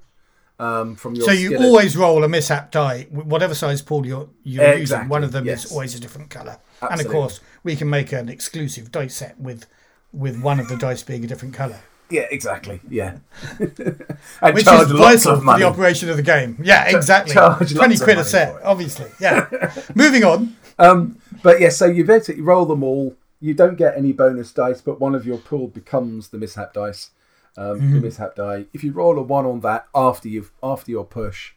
[0.60, 4.30] um, from your So you skillet- always roll a mishap die, whatever size pool you're
[4.44, 5.10] you're using.
[5.10, 5.66] One of them yes.
[5.66, 9.40] is always a different color, and of course we can make an exclusive dice set
[9.40, 9.66] with
[10.14, 13.18] with one of the dice being a different color, yeah, exactly, yeah,
[13.60, 16.58] and which is vital of for the operation of the game.
[16.64, 17.34] Yeah, exactly.
[17.34, 19.10] charge Twenty quid a set, obviously.
[19.20, 19.48] Yeah.
[19.96, 20.56] Moving on.
[20.80, 23.16] Um, but yeah, so you basically roll them all.
[23.40, 27.12] You don't get any bonus dice, but one of your pool becomes the mishap dice,
[27.58, 27.94] um, Mm-hmm.
[27.96, 28.66] the mishap die.
[28.74, 31.54] If you roll a one on that after you after your push,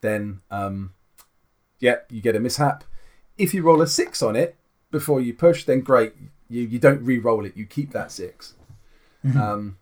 [0.00, 0.92] then um,
[1.80, 2.84] yeah, you get a mishap.
[3.38, 4.56] If you roll a six on it
[4.90, 6.14] before you push, then great.
[6.48, 7.56] You you don't re-roll it.
[7.56, 8.54] You keep that 6
[9.24, 9.40] Mm-hmm.
[9.40, 9.76] Um,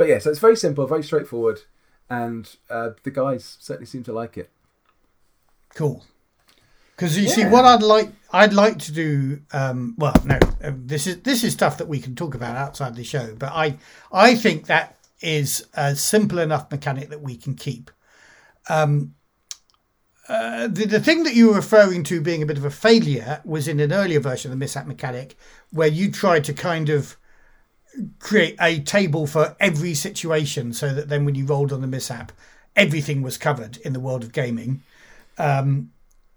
[0.00, 1.60] but yeah, so it's very simple, very straightforward,
[2.08, 4.48] and uh, the guys certainly seem to like it.
[5.74, 6.06] Cool.
[6.96, 9.42] Because you see, what I'd like, I'd like to do.
[9.52, 12.96] Um, well, no, um, this is this is stuff that we can talk about outside
[12.96, 13.34] the show.
[13.38, 13.76] But I,
[14.10, 17.90] I think that is a simple enough mechanic that we can keep.
[18.70, 19.16] Um,
[20.30, 23.42] uh, the the thing that you were referring to being a bit of a failure
[23.44, 25.36] was in an earlier version of the mishap mechanic,
[25.70, 27.18] where you tried to kind of
[28.18, 32.32] create a table for every situation, so that then when you rolled on the mishap,
[32.76, 34.82] everything was covered in the world of gaming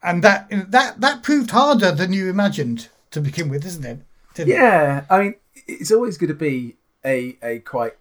[0.03, 3.99] and that that that proved harder than you imagined to begin with, isn't it?
[4.35, 4.55] Didn't it?
[4.55, 5.35] Yeah, I mean,
[5.67, 6.75] it's always going to be
[7.05, 7.93] a a quite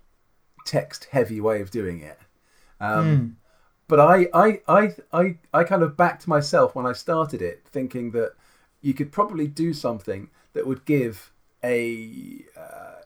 [0.66, 2.18] text heavy way of doing it.
[2.80, 3.36] Um,
[3.88, 8.10] But I, I I I I kind of backed myself when I started it, thinking
[8.12, 8.32] that
[8.80, 11.30] you could probably do something that would give
[11.62, 13.01] a uh,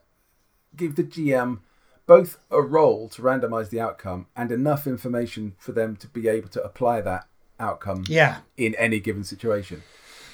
[0.77, 1.61] give the GM
[2.07, 6.49] both a role to randomize the outcome and enough information for them to be able
[6.51, 7.27] to apply that
[7.59, 8.39] outcome Yeah.
[8.57, 9.83] in any given situation.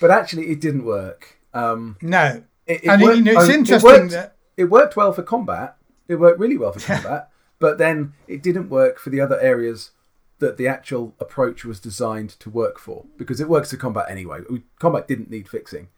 [0.01, 1.39] But actually, it didn't work.
[1.55, 2.43] Um, No.
[2.67, 5.13] it, it And, you worked- know, it's um, it interesting worked- that- it worked well
[5.13, 5.77] for combat.
[6.09, 9.93] It worked really well for combat, but then it didn't work for the other areas
[10.41, 14.41] that the actual approach was designed to work for because it works for combat anyway.
[14.79, 15.89] Combat didn't need fixing.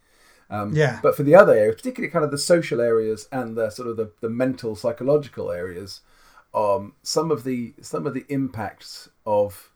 [0.51, 1.01] Um, Yeah.
[1.03, 3.97] But for the other areas, particularly kind of the social areas and the sort of
[3.97, 6.01] the, the mental psychological areas,
[6.55, 9.71] um, some of the some of the impacts of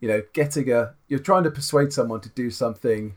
[0.00, 3.16] you know getting a you're trying to persuade someone to do something,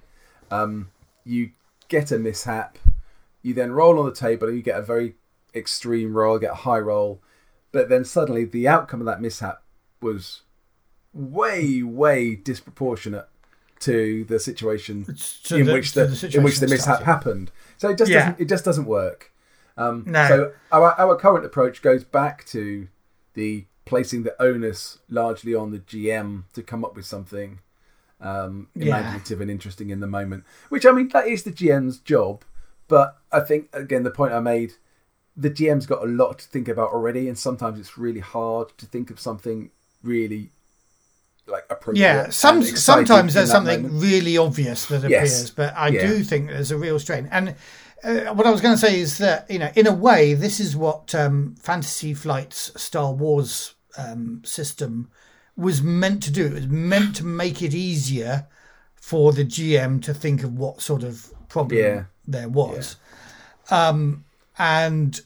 [0.52, 0.90] um,
[1.24, 1.52] you
[1.88, 2.78] get a mishap,
[3.42, 5.16] you then roll on the table and you get a very
[5.56, 7.22] extreme roll, get a high roll,
[7.72, 9.62] but then suddenly the outcome of that mishap
[10.02, 10.42] was
[11.14, 13.28] way way disproportionate
[13.82, 15.06] to the situation
[15.46, 17.06] To in the- which the, the in which the mishap started.
[17.06, 17.52] happened.
[17.78, 18.20] So it just Yeah.
[18.32, 19.32] doesn't it just doesn't work.
[19.78, 20.28] Um, No.
[20.28, 22.88] So our our current approach goes back to
[23.36, 27.60] the placing the onus largely on the GM to come up with something
[28.20, 28.88] um, Yeah.
[28.98, 30.44] imaginative and interesting in the moment.
[30.70, 32.44] Which I mean that is the GM's job,
[32.88, 34.74] but I think again the point I made.
[35.40, 38.88] The GM's got a lot to think about already, and sometimes it's really hard to
[38.88, 39.70] think of something
[40.02, 40.50] really
[41.48, 42.02] like appropriate.
[42.02, 44.02] Yeah, some sometimes there's something moment.
[44.04, 45.34] really obvious that Yes.
[45.40, 46.08] appears, but I Yeah.
[46.08, 47.28] do think there's a real strain.
[47.32, 47.56] And
[48.04, 50.60] uh, what I was going to say is that you know, in a way, this
[50.60, 55.10] is what um, Fantasy Flight's Star Wars um, system
[55.56, 56.46] was meant to do.
[56.46, 58.46] It was meant to make it easier
[58.96, 62.04] for the GM to think of what sort of problem Yeah.
[62.28, 62.98] there was.
[63.72, 64.24] Um,
[64.60, 65.20] and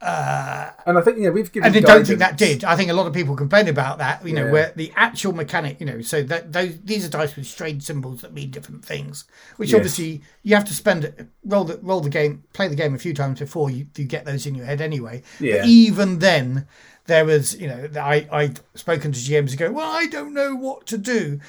[0.00, 1.66] And I think know we've given.
[1.74, 2.64] and I don't think that did.
[2.64, 4.24] I think a lot of people complain about that.
[4.26, 4.52] You know, Yeah.
[4.52, 8.20] where the actual mechanic, you know, so that those these are dice with strange symbols
[8.22, 9.24] that mean different things.
[9.56, 9.76] Which Yes.
[9.76, 13.12] obviously you have to spend roll the roll the game, play the game a few
[13.14, 15.22] times before you, you get those in your head anyway.
[15.40, 15.58] Yeah.
[15.58, 16.66] But even then,
[17.06, 20.54] there was you know I I'd spoken to GMs who go, well, I don't know
[20.54, 21.40] what to do.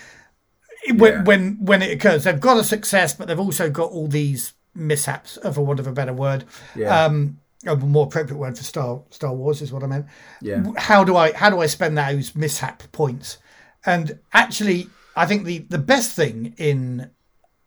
[0.95, 1.23] When Yeah.
[1.23, 5.38] when when it occurs, they've got a success, but they've also got all these mishaps,
[5.53, 6.45] for want of a better word.
[6.76, 7.05] Yeah.
[7.05, 10.06] Um, a more appropriate word for Star Star Wars is what I meant
[10.41, 10.64] Yeah.
[10.77, 13.38] how do I how do I spend those mishap points?
[13.86, 17.10] And actually, I think the the best thing in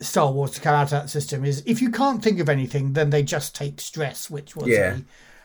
[0.01, 2.95] Star Wars to come out of that system is if you can't think of anything,
[2.95, 4.99] then they just take stress, which was Yeah.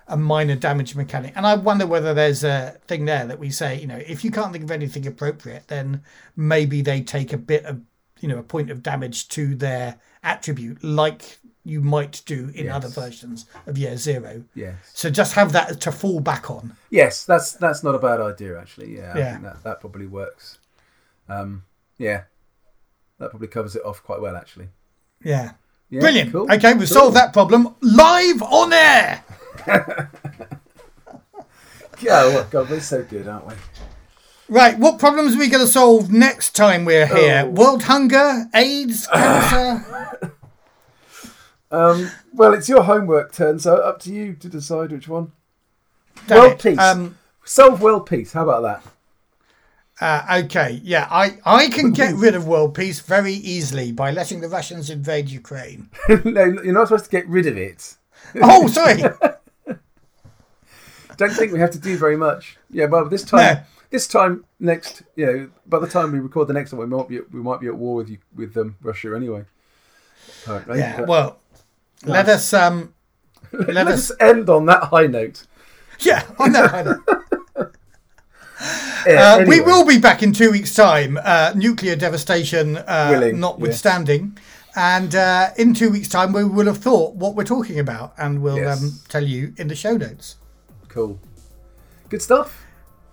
[0.07, 1.34] a, a minor damage mechanic.
[1.36, 4.32] And I wonder whether there's a thing there that we say, you know, if you
[4.32, 6.02] can't think of anything appropriate, then
[6.36, 7.82] maybe they take a bit of
[8.19, 12.76] you know a point of damage to their attribute, like you might do in Yes.
[12.76, 14.44] other versions of Year Zero.
[14.56, 14.76] Yes.
[14.94, 16.76] So just have that to fall back on.
[16.89, 18.95] Yes, that's that's not a bad idea actually.
[18.98, 19.31] Yeah, I Yeah.
[19.34, 20.60] think that that probably works.
[21.30, 21.64] Um,
[21.98, 22.22] yeah,
[23.19, 24.69] that probably covers it off quite well actually.
[25.23, 25.52] Yeah.
[25.89, 26.31] Yeah, Brilliant.
[26.34, 26.52] cool.
[26.52, 26.98] Okay, we've Cool.
[27.02, 29.23] solved that problem live on air.
[31.99, 33.53] Yeah, God, we're so good, aren't we?
[34.49, 37.44] Right, what problems are we going to solve next time we're here?
[37.48, 37.49] Oh.
[37.49, 40.34] World hunger, AIDS, cancer?
[41.72, 45.31] Um, well, it's your homework turn, so up to you to decide which one.
[46.27, 46.60] Damn World it.
[46.61, 46.80] peace.
[46.80, 48.34] Um, Solve world peace.
[48.34, 48.84] How about that?
[49.99, 54.41] uh, okay, yeah, I, I can get rid of world peace very easily by letting
[54.41, 55.89] the Russians invade Ukraine.
[56.23, 57.95] no, you're not supposed to get rid of it.
[58.41, 59.02] Oh, sorry.
[61.18, 62.57] Don't think we have to do very much.
[62.69, 63.61] Yeah, but this time, No.
[63.89, 67.07] this time next, you know, by the time we record the next one, we might
[67.07, 69.45] be we might be at war with you with um, Russia anyway.
[70.44, 70.77] Apparently.
[70.80, 71.39] Yeah, But well,
[72.06, 72.94] let us um,
[73.52, 74.18] let let's us.
[74.19, 75.45] end on that high note.
[75.99, 76.64] Yeah, know.
[76.65, 76.99] I know.
[79.06, 84.38] Yeah, Uh, We will be back in two weeks' time, uh, nuclear devastation uh, notwithstanding.
[84.76, 88.41] And uh, in two weeks' time, we will have thought what we're talking about, and
[88.44, 88.82] we'll Yes.
[88.84, 90.36] um, tell you in the show notes.
[90.88, 91.19] Cool.
[92.10, 92.64] Good stuff.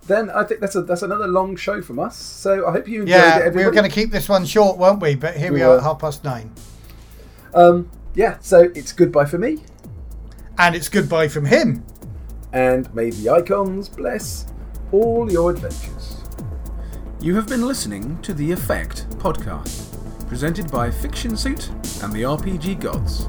[0.05, 2.15] Then I think that's a that's another long show from us.
[2.17, 3.17] So I hope you enjoyed it.
[3.17, 3.65] Yeah, we Everybody.
[3.65, 5.15] were going to keep this one short, weren't we?
[5.15, 5.77] But here we, We are were.
[5.77, 6.51] at half past nine.
[7.55, 8.37] Um, yeah.
[8.41, 9.59] So it's goodbye for me,
[10.57, 11.83] And it's goodbye from him.
[12.53, 14.45] and may the icons bless
[14.91, 16.17] all your adventures.
[17.19, 21.69] You have been listening to The Effect podcast, presented by Fiction Suit
[22.03, 23.27] and the RPG Gods.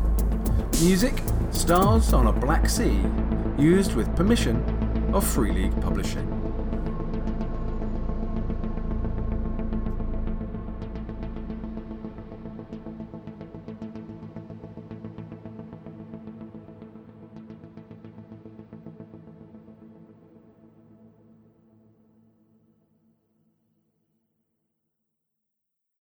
[0.82, 1.14] Music,
[1.50, 3.00] Stars on a Black Sea,
[3.58, 4.56] used with permission
[5.14, 6.30] of Free League Publishing.